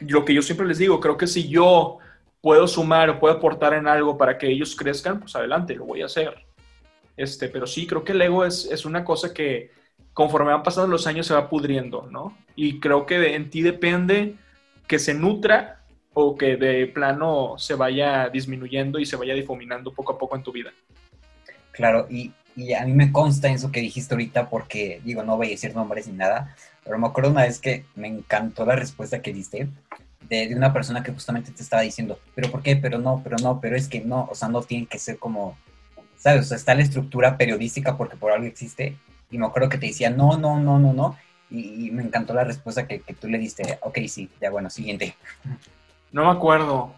lo 0.00 0.24
que 0.24 0.34
yo 0.34 0.42
siempre 0.42 0.66
les 0.66 0.78
digo, 0.78 1.00
creo 1.00 1.16
que 1.16 1.26
si 1.26 1.48
yo 1.48 1.98
puedo 2.40 2.66
sumar 2.66 3.10
o 3.10 3.20
puedo 3.20 3.34
aportar 3.34 3.74
en 3.74 3.86
algo 3.86 4.16
para 4.16 4.38
que 4.38 4.48
ellos 4.48 4.74
crezcan, 4.74 5.20
pues 5.20 5.36
adelante, 5.36 5.74
lo 5.74 5.84
voy 5.84 6.02
a 6.02 6.06
hacer. 6.06 6.34
Este, 7.16 7.48
pero 7.48 7.66
sí, 7.66 7.86
creo 7.86 8.02
que 8.02 8.12
el 8.12 8.22
ego 8.22 8.44
es, 8.44 8.64
es 8.64 8.84
una 8.84 9.04
cosa 9.04 9.34
que 9.34 9.70
conforme 10.14 10.50
van 10.50 10.62
pasando 10.62 10.88
los 10.88 11.06
años 11.06 11.26
se 11.26 11.34
va 11.34 11.48
pudriendo, 11.48 12.08
¿no? 12.10 12.36
Y 12.56 12.80
creo 12.80 13.06
que 13.06 13.34
en 13.34 13.50
ti 13.50 13.62
depende 13.62 14.36
que 14.86 14.98
se 14.98 15.14
nutra 15.14 15.82
o 16.14 16.36
que 16.36 16.56
de 16.56 16.86
plano 16.86 17.54
se 17.58 17.74
vaya 17.74 18.28
disminuyendo 18.28 18.98
y 18.98 19.06
se 19.06 19.16
vaya 19.16 19.34
difuminando 19.34 19.92
poco 19.92 20.12
a 20.12 20.18
poco 20.18 20.36
en 20.36 20.42
tu 20.42 20.50
vida. 20.50 20.72
Claro, 21.72 22.06
y, 22.10 22.32
y 22.56 22.72
a 22.72 22.84
mí 22.84 22.92
me 22.92 23.12
consta 23.12 23.50
eso 23.50 23.70
que 23.70 23.80
dijiste 23.80 24.14
ahorita 24.14 24.48
porque, 24.48 25.00
digo, 25.04 25.22
no 25.22 25.36
voy 25.36 25.48
a 25.48 25.50
decir 25.50 25.74
nombres 25.74 26.08
ni 26.08 26.14
nada, 26.14 26.56
pero 26.84 26.98
me 26.98 27.06
acuerdo 27.06 27.30
una 27.30 27.42
vez 27.42 27.60
que 27.60 27.84
me 27.94 28.08
encantó 28.08 28.64
la 28.66 28.76
respuesta 28.76 29.22
que 29.22 29.32
diste, 29.32 29.68
de, 30.28 30.48
de 30.48 30.54
una 30.54 30.72
persona 30.72 31.02
que 31.02 31.12
justamente 31.12 31.50
te 31.52 31.62
estaba 31.62 31.82
diciendo, 31.82 32.18
pero 32.34 32.50
¿por 32.50 32.62
qué? 32.62 32.76
Pero 32.76 32.98
no, 32.98 33.20
pero 33.22 33.36
no, 33.42 33.60
pero 33.60 33.76
es 33.76 33.88
que 33.88 34.00
no, 34.00 34.28
o 34.30 34.34
sea, 34.34 34.48
no 34.48 34.62
tiene 34.62 34.86
que 34.86 34.98
ser 34.98 35.18
como, 35.18 35.56
¿sabes? 36.16 36.42
O 36.42 36.44
sea, 36.44 36.56
está 36.56 36.74
la 36.74 36.82
estructura 36.82 37.36
periodística 37.36 37.96
porque 37.96 38.16
por 38.16 38.32
algo 38.32 38.46
existe. 38.46 38.96
Y 39.30 39.38
me 39.38 39.46
acuerdo 39.46 39.68
que 39.68 39.78
te 39.78 39.86
decía, 39.86 40.10
no, 40.10 40.36
no, 40.38 40.60
no, 40.60 40.78
no, 40.78 40.92
no. 40.92 41.16
Y, 41.50 41.86
y 41.86 41.90
me 41.90 42.02
encantó 42.02 42.34
la 42.34 42.44
respuesta 42.44 42.86
que, 42.86 43.00
que 43.00 43.14
tú 43.14 43.28
le 43.28 43.38
diste. 43.38 43.78
Ok, 43.82 43.98
sí, 44.08 44.28
ya 44.40 44.50
bueno, 44.50 44.70
siguiente. 44.70 45.16
No 46.12 46.24
me 46.24 46.30
acuerdo. 46.30 46.94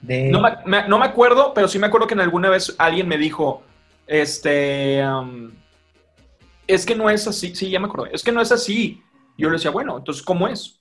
De... 0.00 0.30
No 0.30 0.40
me, 0.40 0.88
no 0.88 0.98
me 0.98 1.06
acuerdo, 1.06 1.54
pero 1.54 1.68
sí 1.68 1.78
me 1.78 1.86
acuerdo 1.86 2.06
que 2.06 2.14
en 2.14 2.20
alguna 2.20 2.50
vez 2.50 2.74
alguien 2.78 3.08
me 3.08 3.16
dijo, 3.16 3.62
este, 4.06 5.02
es 6.66 6.86
que 6.86 6.94
no 6.94 7.08
es 7.10 7.26
así, 7.26 7.54
sí, 7.54 7.70
ya 7.70 7.80
me 7.80 7.86
acuerdo, 7.86 8.06
es 8.06 8.22
que 8.22 8.32
no 8.32 8.40
es 8.40 8.52
así. 8.52 9.02
Yo 9.38 9.48
le 9.48 9.56
decía, 9.56 9.70
bueno, 9.70 9.98
entonces, 9.98 10.22
¿cómo 10.22 10.48
es? 10.48 10.80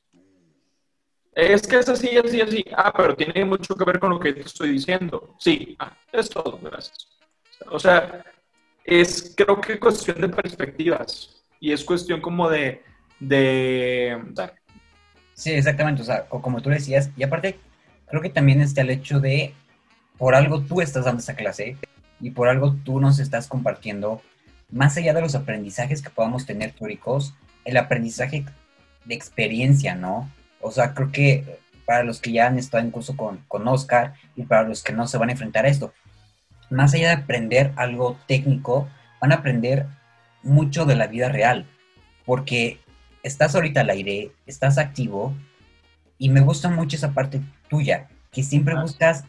Es 1.36 1.67
que 1.67 1.78
es 1.80 1.89
así, 1.89 2.17
así, 2.17 2.41
así. 2.41 2.65
Ah, 2.76 2.93
pero 2.95 3.15
tiene 3.15 3.43
mucho 3.45 3.76
que 3.76 3.84
ver 3.86 4.00
con 4.00 4.12
lo 4.12 4.19
que 4.19 4.34
te 4.34 4.41
estoy 4.41 4.69
diciendo. 4.71 5.36
Sí, 5.39 5.76
ah, 5.80 5.95
es 6.12 6.30
todo, 6.30 6.60
gracias. 6.62 7.08
O 7.69 7.80
sea, 7.80 8.24
es 8.86 9.34
creo 9.36 9.60
que 9.60 9.80
cuestión 9.80 10.21
de 10.21 10.30
perspectivas 10.30 11.43
y 11.60 11.71
es 11.74 11.84
cuestión 11.84 12.21
como 12.21 12.50
de, 12.50 12.84
de, 13.19 14.17
Sí, 15.34 15.52
exactamente, 15.52 16.02
o 16.02 16.06
sea, 16.06 16.28
co- 16.28 16.41
como 16.41 16.62
tú 16.62 16.69
decías, 16.69 17.10
y 17.17 17.24
aparte, 17.24 17.60
creo 18.08 18.21
que 18.21 18.30
también 18.30 18.62
está 18.62 18.82
el 18.82 18.89
hecho 18.89 19.19
de, 19.19 19.54
por 20.17 20.36
algo 20.36 20.62
tú 20.62 20.82
estás 20.82 21.06
dando 21.06 21.19
esa 21.21 21.36
clase 21.36 21.78
y 22.21 22.32
por 22.32 22.48
algo 22.48 22.76
tú 22.86 23.00
nos 23.02 23.19
estás 23.19 23.48
compartiendo, 23.48 24.21
más 24.71 24.98
allá 24.98 25.13
de 25.13 25.21
los 25.21 25.36
aprendizajes 25.36 26.02
que 26.02 26.10
podamos 26.10 26.45
tener 26.45 26.71
teóricos, 26.74 27.34
el 27.65 27.78
aprendizaje 27.78 28.45
de 29.06 29.15
experiencia, 29.15 29.95
¿no? 29.95 30.30
O 30.65 30.71
sea, 30.71 30.95
creo 30.95 31.12
que 31.12 31.60
para 31.86 32.04
los 32.04 32.19
que 32.19 32.32
ya 32.32 32.47
han 32.47 32.58
estado 32.58 32.84
en 32.84 32.89
curso 32.89 33.15
con, 33.15 33.38
con 33.47 33.67
Oscar 33.67 34.15
y 34.36 34.41
para 34.43 34.63
los 34.63 34.82
que 34.82 34.93
no 34.93 35.08
se 35.08 35.19
van 35.19 35.30
a 35.30 35.34
enfrentar 35.34 35.65
a 35.65 35.69
esto, 35.69 35.93
más 36.71 36.95
allá 36.95 37.10
de 37.10 37.21
aprender 37.21 37.71
algo 37.75 38.17
técnico, 38.28 38.89
van 39.21 39.32
a 39.32 39.36
aprender 39.36 39.86
mucho 40.41 40.86
de 40.86 40.95
la 40.95 41.06
vida 41.06 41.30
real, 41.30 41.67
porque 42.25 42.80
estás 43.21 43.54
ahorita 43.54 43.82
al 43.82 43.91
aire, 43.91 44.32
estás 44.47 44.80
activo 44.80 45.36
y 46.17 46.30
me 46.30 46.41
gusta 46.41 46.67
mucho 46.67 46.95
esa 46.95 47.13
parte 47.13 47.41
tuya, 47.69 48.08
que 48.32 48.41
siempre 48.41 48.73
buscas, 48.73 49.23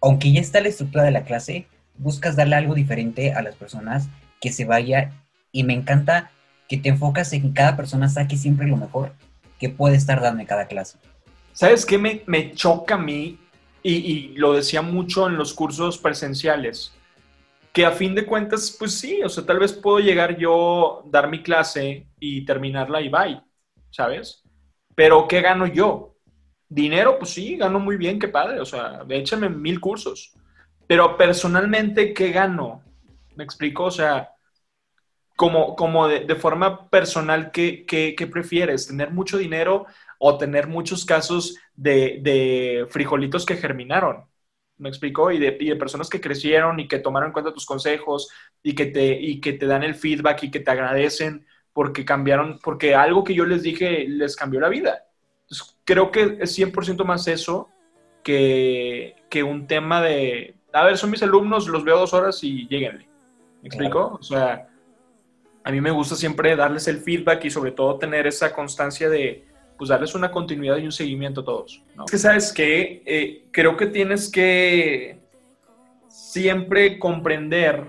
aunque 0.00 0.30
ya 0.30 0.40
está 0.40 0.60
la 0.60 0.68
estructura 0.68 1.02
de 1.02 1.10
la 1.10 1.24
clase, 1.24 1.66
buscas 1.98 2.36
darle 2.36 2.54
algo 2.54 2.74
diferente 2.74 3.32
a 3.32 3.42
las 3.42 3.56
personas, 3.56 4.08
que 4.40 4.52
se 4.52 4.64
vaya 4.64 5.10
y 5.50 5.64
me 5.64 5.74
encanta 5.74 6.30
que 6.68 6.76
te 6.76 6.90
enfocas 6.90 7.32
en 7.32 7.42
que 7.42 7.52
cada 7.54 7.76
persona 7.76 8.08
saque 8.08 8.36
siempre 8.36 8.68
lo 8.68 8.76
mejor 8.76 9.14
que 9.58 9.68
puede 9.68 9.96
estar 9.96 10.20
dando 10.20 10.40
en 10.40 10.46
cada 10.46 10.66
clase. 10.66 10.98
¿Sabes 11.52 11.86
qué 11.86 11.98
me, 11.98 12.22
me 12.26 12.52
choca 12.52 12.96
a 12.96 12.98
mí? 12.98 13.38
Y, 13.82 14.34
lo 14.36 14.52
decía 14.52 14.82
mucho 14.82 15.28
en 15.28 15.36
los 15.36 15.54
cursos 15.54 15.96
presenciales, 15.96 16.92
que 17.72 17.86
a 17.86 17.92
fin 17.92 18.16
de 18.16 18.26
cuentas, 18.26 18.74
pues 18.76 18.98
sí, 18.98 19.22
o 19.22 19.28
sea, 19.28 19.46
tal 19.46 19.60
vez 19.60 19.72
puedo 19.72 20.00
llegar 20.00 20.36
yo, 20.36 21.04
dar 21.06 21.30
mi 21.30 21.40
clase 21.40 22.08
y 22.18 22.44
terminarla 22.44 23.00
y 23.00 23.08
bye, 23.08 23.40
¿sabes? 23.90 24.42
Pero 24.96 25.28
¿qué 25.28 25.40
gano 25.40 25.68
yo? 25.68 26.16
Dinero, 26.68 27.16
pues 27.16 27.30
sí, 27.30 27.56
gano 27.56 27.78
muy 27.78 27.96
bien, 27.96 28.18
qué 28.18 28.26
padre, 28.26 28.58
o 28.58 28.64
sea, 28.64 29.02
échame 29.08 29.48
mil 29.48 29.78
cursos. 29.78 30.32
Pero 30.88 31.16
personalmente, 31.16 32.12
¿qué 32.12 32.32
gano? 32.32 32.82
¿Me 33.36 33.44
explico? 33.44 33.84
O 33.84 33.90
sea, 33.92 34.30
como, 35.36 35.76
como 35.76 36.08
de, 36.08 36.20
de 36.20 36.34
forma 36.34 36.88
personal, 36.88 37.50
¿qué, 37.52 37.84
qué, 37.86 38.14
qué 38.16 38.26
prefieres? 38.26 38.88
¿Tener 38.88 39.10
mucho 39.10 39.38
dinero 39.38 39.86
o 40.18 40.38
tener 40.38 40.66
muchos 40.66 41.04
casos 41.04 41.56
de, 41.74 42.20
de 42.22 42.86
frijolitos 42.90 43.44
que 43.46 43.56
germinaron? 43.56 44.24
¿Me 44.78 44.88
explico? 44.88 45.30
Y 45.30 45.38
de, 45.38 45.56
y 45.60 45.68
de 45.68 45.76
personas 45.76 46.08
que 46.08 46.20
crecieron 46.20 46.80
y 46.80 46.88
que 46.88 46.98
tomaron 46.98 47.28
en 47.28 47.32
cuenta 47.32 47.52
tus 47.52 47.66
consejos 47.66 48.30
y 48.62 48.74
que, 48.74 48.86
te, 48.86 49.12
y 49.20 49.40
que 49.40 49.52
te 49.52 49.66
dan 49.66 49.82
el 49.82 49.94
feedback 49.94 50.44
y 50.44 50.50
que 50.50 50.60
te 50.60 50.70
agradecen 50.70 51.46
porque 51.72 52.04
cambiaron, 52.04 52.58
porque 52.62 52.94
algo 52.94 53.22
que 53.22 53.34
yo 53.34 53.44
les 53.44 53.62
dije 53.62 54.06
les 54.08 54.36
cambió 54.36 54.60
la 54.60 54.68
vida. 54.70 55.06
Entonces, 55.42 55.78
creo 55.84 56.10
que 56.10 56.38
es 56.40 56.52
100% 56.58 57.04
más 57.04 57.28
eso 57.28 57.68
que, 58.22 59.16
que 59.28 59.42
un 59.42 59.66
tema 59.66 60.02
de, 60.02 60.56
a 60.72 60.84
ver, 60.84 60.96
son 60.98 61.10
mis 61.10 61.22
alumnos, 61.22 61.68
los 61.68 61.84
veo 61.84 61.98
dos 61.98 62.14
horas 62.14 62.42
y 62.42 62.66
lleguenle. 62.68 63.08
¿Me 63.62 63.68
explico? 63.68 64.18
O 64.18 64.22
sea, 64.22 64.68
a 65.66 65.72
mí 65.72 65.80
me 65.80 65.90
gusta 65.90 66.14
siempre 66.14 66.54
darles 66.54 66.86
el 66.86 66.98
feedback 66.98 67.44
y 67.44 67.50
sobre 67.50 67.72
todo 67.72 67.98
tener 67.98 68.24
esa 68.28 68.52
constancia 68.52 69.10
de, 69.10 69.44
pues, 69.76 69.90
darles 69.90 70.14
una 70.14 70.30
continuidad 70.30 70.76
y 70.76 70.84
un 70.84 70.92
seguimiento 70.92 71.40
a 71.40 71.44
todos. 71.44 71.82
Es 72.04 72.10
que, 72.12 72.18
¿sabes 72.18 72.52
qué? 72.52 73.02
Eh, 73.04 73.46
creo 73.50 73.76
que 73.76 73.86
tienes 73.86 74.30
que 74.30 75.18
siempre 76.06 77.00
comprender 77.00 77.82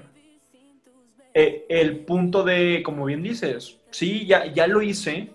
eh, 1.35 1.67
el 1.69 1.99
punto 1.99 2.43
de, 2.43 2.81
como 2.83 3.05
bien 3.05 3.21
dices, 3.21 3.77
sí, 3.91 4.25
ya, 4.25 4.51
ya 4.51 4.65
lo 4.65 4.81
hice, 4.81 5.29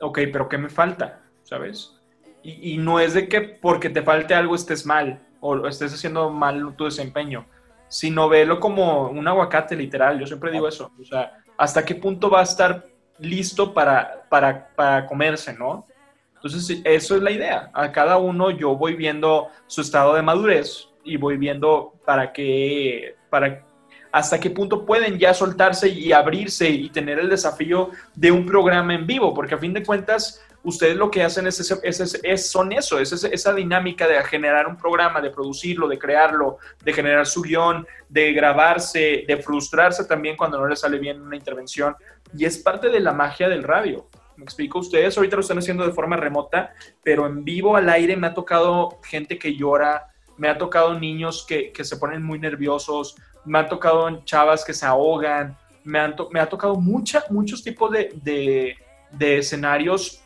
ok, 0.00 0.20
pero 0.32 0.48
¿qué 0.48 0.56
me 0.56 0.68
falta? 0.68 1.20
¿Sabes? 1.42 1.96
Y, 2.44 2.74
y 2.74 2.78
no 2.78 3.00
es 3.00 3.12
de 3.12 3.26
que 3.26 3.40
porque 3.40 3.90
te 3.90 4.02
falte 4.02 4.34
algo 4.34 4.54
estés 4.54 4.86
mal 4.86 5.20
o 5.40 5.66
estés 5.66 5.94
haciendo 5.94 6.30
mal 6.30 6.76
tu 6.76 6.84
desempeño, 6.84 7.44
sino 7.88 8.28
velo 8.28 8.60
como 8.60 9.08
un 9.08 9.26
aguacate 9.26 9.76
literal, 9.76 10.18
yo 10.18 10.26
siempre 10.26 10.50
digo 10.50 10.68
eso, 10.68 10.92
o 11.00 11.04
sea, 11.04 11.38
hasta 11.56 11.84
qué 11.84 11.94
punto 11.94 12.30
va 12.30 12.40
a 12.40 12.44
estar 12.44 12.86
listo 13.18 13.72
para, 13.72 14.26
para, 14.28 14.68
para 14.74 15.06
comerse, 15.06 15.52
¿no? 15.54 15.86
Entonces, 16.34 16.82
eso 16.84 17.16
es 17.16 17.22
la 17.22 17.30
idea. 17.30 17.70
A 17.72 17.90
cada 17.90 18.18
uno 18.18 18.50
yo 18.50 18.76
voy 18.76 18.94
viendo 18.94 19.48
su 19.66 19.80
estado 19.80 20.14
de 20.14 20.20
madurez 20.20 20.88
y 21.02 21.16
voy 21.16 21.38
viendo 21.38 21.94
para 22.04 22.32
qué, 22.32 23.16
para 23.30 23.64
hasta 24.12 24.38
qué 24.38 24.50
punto 24.50 24.84
pueden 24.84 25.18
ya 25.18 25.34
soltarse 25.34 25.88
y 25.88 26.12
abrirse 26.12 26.68
y 26.68 26.88
tener 26.90 27.18
el 27.18 27.28
desafío 27.28 27.90
de 28.14 28.30
un 28.30 28.46
programa 28.46 28.94
en 28.94 29.06
vivo, 29.06 29.34
porque 29.34 29.54
a 29.54 29.58
fin 29.58 29.72
de 29.72 29.82
cuentas 29.82 30.40
ustedes 30.64 30.96
lo 30.96 31.10
que 31.10 31.22
hacen 31.22 31.46
es, 31.46 31.60
ese- 31.60 31.78
es- 31.82 32.20
es- 32.22 32.50
son 32.50 32.72
eso, 32.72 32.98
es 32.98 33.12
esa 33.12 33.52
dinámica 33.54 34.08
de 34.08 34.22
generar 34.24 34.66
un 34.66 34.76
programa, 34.76 35.20
de 35.20 35.30
producirlo, 35.30 35.86
de 35.86 35.98
crearlo, 35.98 36.58
de 36.82 36.92
generar 36.92 37.26
su 37.26 37.42
guion, 37.42 37.86
de 38.08 38.32
grabarse, 38.32 39.24
de 39.28 39.36
frustrarse 39.36 40.04
también 40.06 40.36
cuando 40.36 40.58
no 40.58 40.66
les 40.66 40.80
sale 40.80 40.98
bien 40.98 41.20
una 41.20 41.36
intervención, 41.36 41.94
y 42.36 42.44
es 42.46 42.58
parte 42.58 42.88
de 42.88 43.00
la 43.00 43.12
magia 43.12 43.48
del 43.48 43.62
radio. 43.62 44.08
Me 44.36 44.42
explico, 44.44 44.80
ustedes 44.80 45.16
ahorita 45.16 45.36
lo 45.36 45.42
están 45.42 45.58
haciendo 45.58 45.86
de 45.86 45.92
forma 45.92 46.16
remota, 46.16 46.72
pero 47.04 47.26
en 47.26 47.44
vivo 47.44 47.76
al 47.76 47.88
aire 47.88 48.16
me 48.16 48.26
ha 48.26 48.34
tocado 48.34 48.98
gente 49.04 49.38
que 49.38 49.54
llora, 49.54 50.08
me 50.36 50.48
ha 50.48 50.58
tocado 50.58 50.98
niños 50.98 51.44
que, 51.46 51.70
que 51.70 51.84
se 51.84 51.96
ponen 51.98 52.22
muy 52.24 52.40
nerviosos, 52.40 53.14
me 53.44 53.58
ha 53.60 53.68
tocado 53.68 54.24
chavas 54.24 54.64
que 54.64 54.72
se 54.74 54.86
ahogan, 54.86 55.56
me, 55.84 56.00
han 56.00 56.16
me 56.32 56.40
ha 56.40 56.48
tocado 56.48 56.74
mucha, 56.76 57.22
muchos 57.30 57.62
tipos 57.62 57.92
de, 57.92 58.10
de, 58.22 58.74
de 59.12 59.38
escenarios 59.38 60.23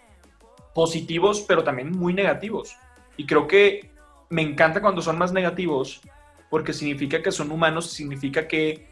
positivos, 0.79 1.41
pero 1.41 1.65
también 1.65 1.91
muy 1.91 2.15
negativos. 2.15 2.77
Y 3.17 3.27
creo 3.27 3.49
que 3.49 3.91
me 4.31 4.43
encanta 4.43 4.81
cuando 4.81 5.03
son 5.03 5.19
más 5.19 5.33
negativos, 5.33 6.01
porque 6.51 6.73
significa 6.73 7.21
que 7.21 7.33
son 7.33 7.51
humanos, 7.51 7.91
significa 7.91 8.47
que 8.47 8.87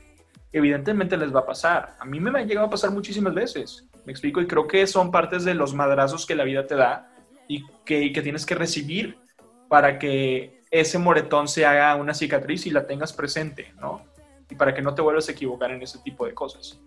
evidentemente 0.51 1.17
les 1.17 1.33
va 1.33 1.41
a 1.41 1.47
pasar. 1.47 1.95
A 2.01 2.05
mí 2.05 2.19
me 2.19 2.37
ha 2.37 2.43
llegado 2.43 2.67
a 2.67 2.71
pasar 2.71 2.91
muchísimas 2.91 3.35
veces, 3.35 3.89
me 4.05 4.11
explico, 4.11 4.41
y 4.41 4.49
creo 4.49 4.67
que 4.67 4.85
son 4.89 5.13
partes 5.13 5.45
de 5.45 5.55
los 5.55 5.75
madrazos 5.75 6.27
que 6.27 6.35
la 6.35 6.43
vida 6.43 6.67
te 6.67 6.75
da 6.75 7.09
y 7.47 7.65
que, 7.85 8.03
y 8.03 8.13
que 8.13 8.21
tienes 8.21 8.45
que 8.45 8.57
recibir 8.57 9.21
para 9.69 10.01
que 10.01 10.61
ese 10.73 10.99
moretón 10.99 11.47
se 11.47 11.67
haga 11.67 11.95
una 11.95 12.15
cicatriz 12.15 12.67
y 12.67 12.71
la 12.71 12.89
tengas 12.89 13.13
presente, 13.13 13.73
¿no? 13.81 14.03
Y 14.51 14.57
para 14.57 14.75
que 14.75 14.83
no 14.83 14.93
te 14.93 15.03
vuelvas 15.03 15.29
a 15.29 15.33
equivocar 15.33 15.71
en 15.71 15.83
ese 15.83 16.01
tipo 16.01 16.27
de 16.27 16.35
cosas. 16.35 16.81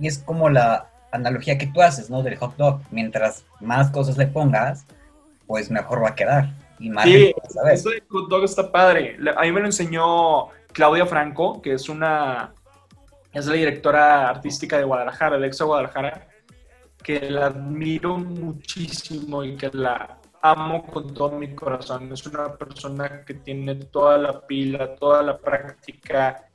Y 0.00 0.08
es 0.08 0.18
como 0.18 0.48
la 0.48 0.91
analogía 1.12 1.58
que 1.58 1.68
tú 1.68 1.80
haces, 1.80 2.10
¿no? 2.10 2.22
Del 2.22 2.36
hot 2.36 2.56
dog. 2.56 2.80
Mientras 2.90 3.44
más 3.60 3.90
cosas 3.90 4.16
le 4.18 4.26
pongas, 4.26 4.84
pues 5.46 5.70
mejor 5.70 6.02
va 6.02 6.08
a 6.08 6.14
quedar. 6.14 6.50
Y 6.78 6.90
más 6.90 7.04
Sí, 7.04 7.32
ver. 7.64 7.74
Eso 7.74 7.90
de 7.90 8.02
hot 8.08 8.28
dog 8.28 8.44
está 8.44 8.72
padre. 8.72 9.16
A 9.36 9.42
mí 9.42 9.52
me 9.52 9.60
lo 9.60 9.66
enseñó 9.66 10.48
Claudia 10.72 11.06
Franco, 11.06 11.62
que 11.62 11.74
es 11.74 11.88
una 11.88 12.52
es 13.32 13.46
la 13.46 13.54
directora 13.54 14.28
artística 14.28 14.76
de 14.76 14.84
Guadalajara, 14.84 15.38
de 15.38 15.46
Exa 15.46 15.64
Guadalajara, 15.64 16.28
que 17.02 17.30
la 17.30 17.46
admiro 17.46 18.18
muchísimo 18.18 19.42
y 19.42 19.56
que 19.56 19.70
la 19.72 20.18
amo 20.42 20.84
con 20.84 21.14
todo 21.14 21.38
mi 21.38 21.54
corazón. 21.54 22.12
Es 22.12 22.26
una 22.26 22.54
persona 22.54 23.24
que 23.24 23.34
tiene 23.34 23.76
toda 23.76 24.18
la 24.18 24.46
pila, 24.46 24.94
toda 24.96 25.22
la 25.22 25.38
práctica 25.38 26.46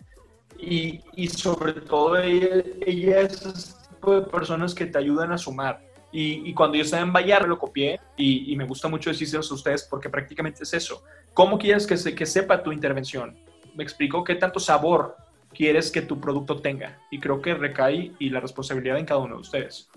y, 0.59 1.01
y 1.13 1.27
sobre 1.29 1.73
todo 1.73 2.17
ella, 2.17 2.63
ella 2.85 3.21
es 3.21 3.75
de 4.15 4.21
personas 4.21 4.73
que 4.73 4.85
te 4.85 4.97
ayudan 4.97 5.31
a 5.31 5.37
sumar. 5.37 5.81
Y, 6.11 6.49
y 6.49 6.53
cuando 6.53 6.77
yo 6.77 6.83
estaba 6.83 7.03
en 7.03 7.11
Vallarta 7.11 7.47
lo 7.47 7.59
copié 7.59 7.99
y, 8.15 8.51
y 8.51 8.55
me 8.55 8.65
gusta 8.65 8.87
mucho 8.87 9.09
decírselos 9.09 9.51
a 9.51 9.55
ustedes 9.55 9.83
porque 9.83 10.09
prácticamente 10.09 10.63
es 10.63 10.73
eso. 10.73 11.03
¿Cómo 11.33 11.57
quieres 11.57 11.85
que, 11.85 11.97
se, 11.97 12.15
que 12.15 12.25
sepa 12.25 12.63
tu 12.63 12.71
intervención? 12.71 13.37
Me 13.75 13.83
explico 13.83 14.23
qué 14.23 14.35
tanto 14.35 14.59
sabor 14.59 15.17
quieres 15.53 15.91
que 15.91 16.01
tu 16.01 16.19
producto 16.19 16.61
tenga. 16.61 16.97
Y 17.11 17.19
creo 17.19 17.41
que 17.41 17.53
recae 17.53 18.13
y 18.19 18.29
la 18.29 18.39
responsabilidad 18.39 18.97
en 18.97 19.05
cada 19.05 19.19
uno 19.19 19.35
de 19.35 19.41
ustedes. 19.41 19.89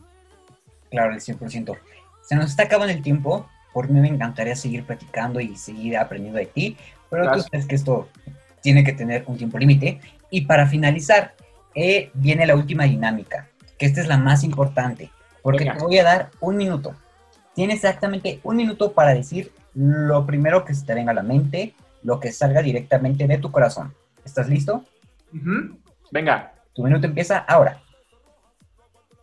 Claro, 0.90 1.14
el 1.14 1.20
100%. 1.20 1.79
Se 2.23 2.35
nos 2.35 2.51
está 2.51 2.64
acabando 2.64 2.92
el 2.92 3.03
tiempo, 3.03 3.49
por 3.73 3.88
mí 3.88 4.01
me 4.01 4.09
encantaría 4.09 4.57
seguir 4.57 4.85
platicando 4.85 5.40
y 5.40 5.57
seguir 5.57 5.96
aprendiendo 5.96 6.38
de 6.38 6.46
ti, 6.46 6.77
pero 7.09 7.25
Gracias. 7.25 7.44
tú 7.44 7.51
sabes 7.51 7.66
que 7.66 7.75
esto 7.75 8.09
tiene 8.62 8.85
que 8.85 8.92
tener 8.92 9.25
un 9.27 9.37
tiempo 9.37 9.59
límite. 9.59 10.01
Y 10.31 10.42
para 10.42 10.66
finalizar, 10.66 11.35
eh, 11.75 12.11
viene 12.14 12.46
la 12.46 12.55
última 12.55 12.85
dinámica, 12.85 13.49
que 13.81 13.87
esta 13.87 14.03
es 14.03 14.09
la 14.09 14.19
más 14.19 14.45
importante, 14.45 15.11
porque 15.43 15.64
Venga. 15.64 15.79
te 15.79 15.85
voy 15.85 15.97
a 15.97 16.05
dar 16.05 16.31
un 16.38 16.59
minuto. 16.59 16.95
Tienes 17.55 17.77
exactamente 17.77 18.38
un 18.43 18.57
minuto 18.57 18.93
para 18.93 19.14
decir 19.14 19.53
lo 19.75 20.27
primero 20.27 20.66
que 20.66 20.75
se 20.75 20.85
te 20.85 20.93
venga 20.93 21.12
a 21.12 21.14
la 21.14 21.23
mente, 21.23 21.75
lo 22.03 22.21
que 22.21 22.31
salga 22.31 22.61
directamente 22.61 23.27
de 23.27 23.38
tu 23.38 23.51
corazón. 23.51 23.95
¿Estás 24.23 24.51
listo? 24.51 24.85
Venga. 26.12 26.53
Tu 26.75 26.83
minuto 26.83 27.07
empieza 27.07 27.38
ahora. 27.38 27.81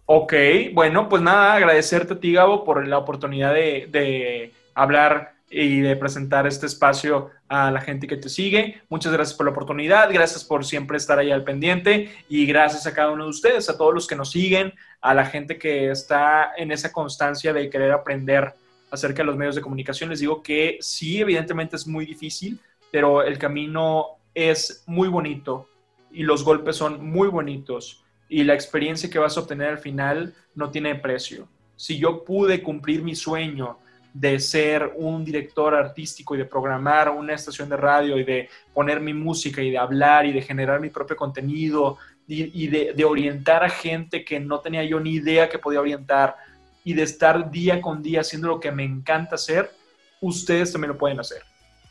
Ok, 0.08 0.34
bueno, 0.74 1.08
pues 1.08 1.22
nada, 1.22 1.54
agradecerte 1.54 2.16
a 2.16 2.20
ti, 2.20 2.34
Gabo, 2.34 2.64
por 2.64 2.88
la 2.88 2.98
oportunidad 2.98 3.54
de, 3.54 3.88
de 3.92 4.54
hablar 4.74 5.36
y 5.50 5.80
de 5.80 5.96
presentar 5.96 6.46
este 6.46 6.66
espacio 6.66 7.30
a 7.48 7.72
la 7.72 7.82
gente 7.82 8.08
que 8.08 8.18
te 8.18 8.30
sigue. 8.30 8.82
Muchas 8.90 9.14
gracias 9.14 9.38
por 9.38 9.46
la 9.46 9.52
oportunidad, 9.52 10.12
gracias 10.12 10.44
por 10.44 10.66
siempre 10.66 10.98
estar 10.98 11.20
ahí 11.20 11.32
al 11.32 11.44
pendiente 11.44 12.12
y 12.28 12.46
gracias 12.46 12.86
a 12.86 12.94
cada 12.94 13.12
uno 13.12 13.24
de 13.24 13.30
ustedes, 13.30 13.70
a 13.70 13.78
todos 13.78 13.94
los 13.94 14.08
que 14.08 14.16
nos 14.16 14.32
siguen, 14.32 14.74
a 15.02 15.14
la 15.14 15.26
gente 15.26 15.58
que 15.58 15.90
está 15.92 16.52
en 16.58 16.72
esa 16.72 16.92
constancia 16.92 17.54
de 17.54 17.70
querer 17.70 17.92
aprender 17.92 18.54
acerca 18.92 19.18
de 19.18 19.26
los 19.26 19.38
medios 19.38 19.56
de 19.56 19.62
comunicación. 19.62 20.10
Les 20.10 20.20
digo 20.20 20.42
que 20.44 20.78
sí, 20.82 21.22
evidentemente 21.22 21.76
es 21.76 21.88
muy 21.88 22.06
difícil, 22.06 22.60
pero 22.92 23.24
el 23.24 23.38
camino 23.38 24.18
es 24.34 24.84
muy 24.86 25.08
bonito 25.08 25.70
y 26.12 26.24
los 26.24 26.44
golpes 26.44 26.76
son 26.76 27.06
muy 27.06 27.28
bonitos 27.28 28.04
y 28.30 28.44
la 28.44 28.54
experiencia 28.54 29.10
que 29.10 29.20
vas 29.20 29.38
a 29.38 29.42
obtener 29.42 29.70
al 29.70 29.78
final 29.80 30.34
no 30.56 30.70
tiene 30.70 30.96
precio. 30.96 31.48
Si 31.76 31.98
yo 31.98 32.24
pude 32.24 32.62
cumplir 32.64 33.04
mi 33.04 33.16
sueño 33.16 33.78
de 34.20 34.40
ser 34.40 34.94
un 34.96 35.24
director 35.24 35.76
artístico 35.76 36.34
y 36.34 36.40
de 36.40 36.46
programar 36.46 37.10
una 37.10 37.34
estación 37.34 37.70
de 37.70 37.78
radio 37.78 38.18
y 38.18 38.24
de 38.24 38.50
poner 38.74 39.00
mi 39.00 39.14
música 39.14 39.62
y 39.62 39.70
de 39.70 39.78
hablar 39.78 40.26
y 40.26 40.34
de 40.34 40.42
generar 40.42 40.80
mi 40.80 40.90
propio 40.90 41.16
contenido 41.16 41.98
y, 42.28 42.68
de 42.68 43.06
orientar 43.06 43.64
a 43.64 43.70
gente 43.70 44.26
que 44.26 44.40
no 44.40 44.60
tenía 44.60 44.84
yo 44.84 45.00
ni 45.00 45.12
idea 45.12 45.48
que 45.48 45.60
podía 45.60 45.80
orientar 45.80 46.36
y 46.84 46.94
de 46.94 47.04
estar 47.04 47.52
día 47.52 47.80
con 47.80 48.02
día 48.02 48.22
haciendo 48.22 48.48
lo 48.48 48.60
que 48.60 48.72
me 48.72 48.84
encanta 48.84 49.36
hacer, 49.36 49.72
ustedes 50.20 50.72
también 50.72 50.94
lo 50.94 50.98
pueden 50.98 51.20
hacer. 51.20 51.44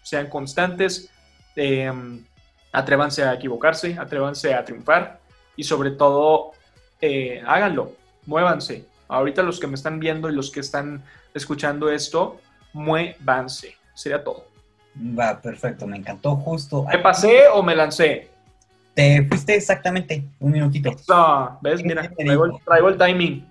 Sean 0.02 0.28
constantes, 0.28 1.10
eh, 1.54 1.92
atrévanse 2.72 3.22
a 3.22 3.34
equivocarse, 3.34 3.96
atrévanse 3.98 4.52
a 4.52 4.64
triunfar 4.64 5.20
y 5.54 5.62
sobre 5.62 5.92
todo 5.92 6.52
eh, 7.00 7.40
háganlo, 7.46 7.92
muévanse. 8.26 8.84
Ahorita 9.08 9.42
los 9.42 9.60
que 9.60 9.66
me 9.66 9.74
están 9.74 9.98
viendo 10.00 10.28
y 10.28 10.34
los 10.34 10.50
que 10.50 10.60
están 10.60 11.02
escuchando 11.34 11.90
esto, 11.90 12.40
muévanse. 12.72 13.76
Sería 13.94 14.22
todo. 14.22 14.46
Va, 14.96 15.40
perfecto, 15.40 15.86
me 15.86 15.96
encantó 15.96 16.36
justo. 16.36 16.84
¿Me 16.84 16.98
pasé 16.98 17.48
o 17.52 17.62
me 17.62 17.74
lancé? 17.74 18.30
Te 18.94 19.26
fuiste 19.28 19.54
exactamente 19.54 20.24
un 20.40 20.52
minutito. 20.52 20.90
No, 21.08 21.58
¿ves? 21.60 21.84
Mira, 21.84 22.10
traigo 22.16 22.46
el, 22.46 22.52
traigo 22.64 22.88
el 22.88 22.96
timing. 22.96 23.46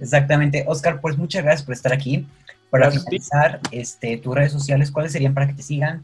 Exactamente. 0.00 0.64
Oscar, 0.66 1.00
pues 1.00 1.16
muchas 1.16 1.44
gracias 1.44 1.64
por 1.64 1.74
estar 1.74 1.92
aquí. 1.92 2.26
Para 2.70 2.86
Gracias 2.86 3.04
finalizar, 3.04 3.60
este, 3.70 4.16
tus 4.18 4.34
redes 4.34 4.52
sociales, 4.52 4.90
¿cuáles 4.90 5.12
serían 5.12 5.32
para 5.32 5.46
que 5.46 5.54
te 5.54 5.62
sigan? 5.62 6.02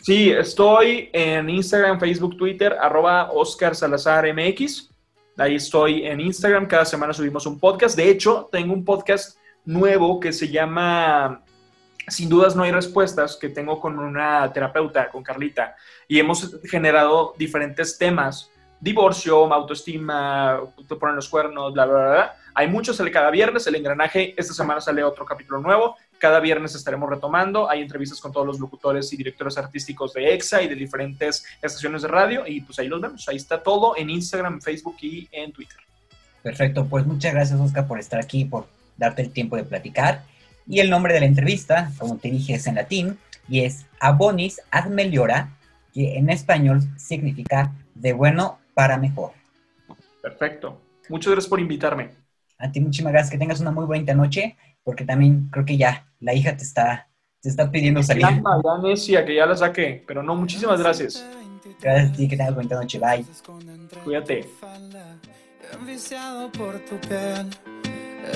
Sí, 0.00 0.30
estoy 0.30 1.10
en 1.12 1.48
Instagram, 1.48 2.00
Facebook, 2.00 2.36
Twitter, 2.36 2.76
arroba 2.80 3.30
Oscar 3.30 3.76
Salazar 3.76 4.26
MX. 4.34 4.90
Ahí 5.38 5.54
estoy 5.54 6.06
en 6.06 6.20
Instagram, 6.20 6.66
cada 6.66 6.84
semana 6.84 7.14
subimos 7.14 7.46
un 7.46 7.58
podcast. 7.58 7.96
De 7.96 8.08
hecho, 8.10 8.48
tengo 8.52 8.74
un 8.74 8.84
podcast 8.84 9.38
nuevo 9.64 10.20
que 10.20 10.32
se 10.32 10.48
llama 10.48 11.42
Sin 12.06 12.28
dudas 12.28 12.54
no 12.54 12.64
hay 12.64 12.72
respuestas, 12.72 13.36
que 13.40 13.48
tengo 13.48 13.80
con 13.80 13.98
una 13.98 14.52
terapeuta, 14.52 15.08
con 15.08 15.22
Carlita, 15.22 15.74
y 16.06 16.18
hemos 16.18 16.60
generado 16.64 17.34
diferentes 17.38 17.96
temas. 17.96 18.50
Divorcio, 18.78 19.52
autoestima, 19.52 20.60
te 20.86 20.96
ponen 20.96 21.16
los 21.16 21.28
cuernos, 21.28 21.72
bla, 21.72 21.86
bla, 21.86 22.10
bla. 22.10 22.36
Hay 22.54 22.68
muchos, 22.68 22.96
sale 22.96 23.10
cada 23.10 23.30
viernes, 23.30 23.66
el 23.66 23.76
engranaje, 23.76 24.34
esta 24.36 24.52
semana 24.52 24.80
sale 24.80 25.02
otro 25.02 25.24
capítulo 25.24 25.60
nuevo, 25.60 25.96
cada 26.22 26.38
viernes 26.38 26.72
estaremos 26.76 27.10
retomando, 27.10 27.68
hay 27.68 27.82
entrevistas 27.82 28.20
con 28.20 28.30
todos 28.30 28.46
los 28.46 28.60
locutores 28.60 29.12
y 29.12 29.16
directores 29.16 29.58
artísticos 29.58 30.12
de 30.12 30.32
EXA 30.32 30.62
y 30.62 30.68
de 30.68 30.76
diferentes 30.76 31.44
estaciones 31.60 32.02
de 32.02 32.06
radio, 32.06 32.46
y 32.46 32.60
pues 32.60 32.78
ahí 32.78 32.86
los 32.86 33.00
vemos, 33.00 33.28
ahí 33.28 33.34
está 33.34 33.60
todo 33.60 33.96
en 33.96 34.08
Instagram, 34.08 34.60
Facebook 34.60 34.94
y 35.00 35.28
en 35.32 35.50
Twitter. 35.50 35.78
Perfecto, 36.40 36.86
pues 36.86 37.04
muchas 37.04 37.34
gracias 37.34 37.58
Oscar 37.58 37.88
por 37.88 37.98
estar 37.98 38.20
aquí, 38.20 38.44
por 38.44 38.68
darte 38.96 39.22
el 39.22 39.32
tiempo 39.32 39.56
de 39.56 39.64
platicar. 39.64 40.22
Y 40.64 40.78
el 40.78 40.90
nombre 40.90 41.12
de 41.12 41.18
la 41.18 41.26
entrevista, 41.26 41.90
como 41.98 42.16
te 42.18 42.30
dije, 42.30 42.54
es 42.54 42.68
en 42.68 42.76
latín 42.76 43.18
y 43.48 43.64
es 43.64 43.86
Abonis 43.98 44.60
ad 44.70 44.90
meliora, 44.90 45.48
que 45.92 46.18
en 46.18 46.30
español 46.30 46.82
significa 46.98 47.72
de 47.96 48.12
bueno 48.12 48.60
para 48.74 48.96
mejor. 48.96 49.32
Perfecto. 50.22 50.80
Muchas 51.08 51.32
gracias 51.32 51.50
por 51.50 51.58
invitarme. 51.58 52.10
A 52.58 52.70
ti 52.70 52.80
muchísimas 52.80 53.12
gracias, 53.12 53.32
que 53.32 53.38
tengas 53.38 53.58
una 53.58 53.72
muy 53.72 53.86
bonita 53.86 54.14
noche, 54.14 54.56
porque 54.84 55.04
también 55.04 55.48
creo 55.50 55.64
que 55.64 55.76
ya 55.76 56.06
la 56.20 56.34
hija 56.34 56.56
te 56.56 56.64
está, 56.64 57.08
te 57.40 57.48
está 57.48 57.70
pidiendo 57.70 58.02
salir. 58.02 58.22
Ya, 58.22 58.42
ya 58.42 58.78
necia, 58.82 59.24
que 59.24 59.34
ya 59.34 59.46
la 59.46 59.56
saqué, 59.56 60.04
pero 60.06 60.22
no, 60.22 60.34
muchísimas 60.34 60.80
gracias. 60.80 61.24
Gracias 61.80 62.10
a 62.10 62.12
ti, 62.12 62.28
que 62.28 62.36
tengas 62.36 62.54
bonita 62.54 62.76
noche, 62.76 62.98
bye. 62.98 63.24
Cuídate. 64.04 64.48
Enviciado 65.72 66.50
por 66.52 66.78
tu 66.80 66.96
piel, 67.00 67.48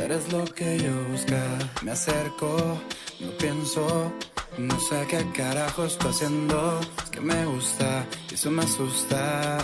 eres 0.04 0.32
lo 0.32 0.44
que 0.44 0.78
yo 0.78 1.04
buscaba. 1.10 1.58
Me 1.82 1.90
acerco, 1.92 2.80
no 3.20 3.30
pienso, 3.38 4.12
no 4.58 4.80
sé 4.80 5.06
qué 5.08 5.24
carajo 5.36 5.84
estoy 5.84 6.10
haciendo. 6.10 6.80
Es 7.04 7.10
que 7.10 7.20
me 7.20 7.44
gusta 7.44 8.06
y 8.30 8.34
eso 8.34 8.50
me 8.50 8.62
asusta. 8.62 9.58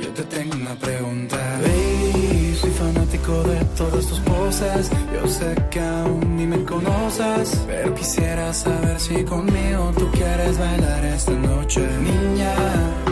Yo 0.00 0.08
te 0.14 0.22
tengo 0.24 0.54
una 0.54 0.74
pregunta. 0.76 1.36
Baby, 1.60 2.56
soy 2.60 2.70
fanático 2.70 3.42
de 3.42 3.64
todas 3.76 4.06
tus 4.06 4.20
poses. 4.20 4.90
Yo 5.12 5.28
sé 5.28 5.54
que 5.70 5.80
aún 5.80 6.36
ni 6.36 6.46
me 6.46 6.62
conoces, 6.64 7.64
pero 7.66 7.94
quisiera 7.94 8.52
saber 8.52 9.00
si 9.00 9.24
conmigo 9.24 9.92
tú 9.98 10.08
quieres 10.12 10.56
bailar 10.58 11.04
esta 11.04 11.32
noche. 11.32 11.80
Niña, 12.00 12.54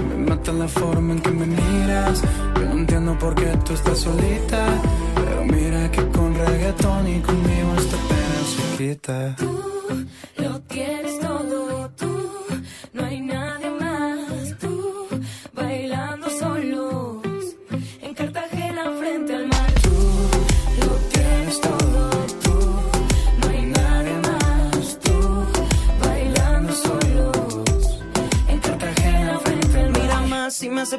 me 0.08 0.30
mata 0.30 0.52
la 0.52 0.68
forma 0.68 1.14
en 1.14 1.20
que 1.20 1.30
me 1.30 1.46
miras. 1.46 2.22
Yo 2.54 2.64
no 2.68 2.78
entiendo 2.78 3.18
por 3.18 3.34
qué 3.34 3.56
tú 3.64 3.72
estás 3.72 3.98
solita, 3.98 4.66
pero 5.14 5.44
mira 5.44 5.90
que 5.90 6.06
con 6.08 6.34
reggaetón 6.34 7.08
y 7.08 7.20
conmigo 7.20 7.74
esta 7.78 7.96
pena 8.08 8.38
se 8.54 8.76
quita. 8.76 9.75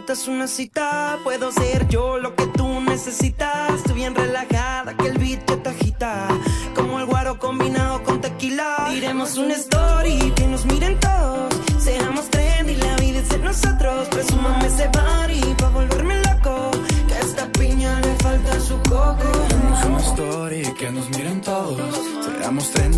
Aceptas 0.08 0.28
una 0.30 0.48
cita, 0.48 1.20
puedo 1.24 1.52
ser 1.52 1.88
yo 1.90 2.18
lo 2.18 2.34
que 2.34 2.48
tú 2.48 2.80
necesitas. 2.80 3.74
Estoy 3.74 3.96
bien 3.96 4.16
relajada, 4.16 4.96
que 4.96 5.08
el 5.08 5.18
beat 5.18 5.46
te 5.46 5.70
agita. 5.70 6.30
Como 6.76 7.00
el 7.00 7.06
guaro 7.06 7.38
combinado 7.40 8.02
con 8.04 8.22
tequila. 8.22 8.88
Diremos 8.90 9.38
una 9.38 9.56
story, 9.56 10.32
que 10.36 10.48
nos 10.48 10.66
miren 10.66 10.98
todos. 11.00 11.54
Seamos 11.80 12.30
trendy, 12.30 12.76
la 12.76 12.96
vida 12.96 13.20
es 13.20 13.30
de 13.30 13.40
nosotros. 13.40 14.08
Presúmame 14.08 14.68
ese 14.68 14.88
body 14.88 15.54
pa' 15.58 15.70
volverme 15.70 16.16
loco. 16.22 16.72
Que 17.08 17.14
a 17.14 17.20
esta 17.20 17.52
piña 17.52 18.00
le 18.00 18.16
falta 18.24 18.60
su 18.62 18.78
coco. 18.84 19.30
Hagamos 19.50 19.86
una 19.86 20.00
story 20.00 20.74
que 20.80 20.90
nos 20.90 21.10
miren 21.10 21.42
todos. 21.42 22.00
Seamos 22.40 22.72
trendy, 22.72 22.97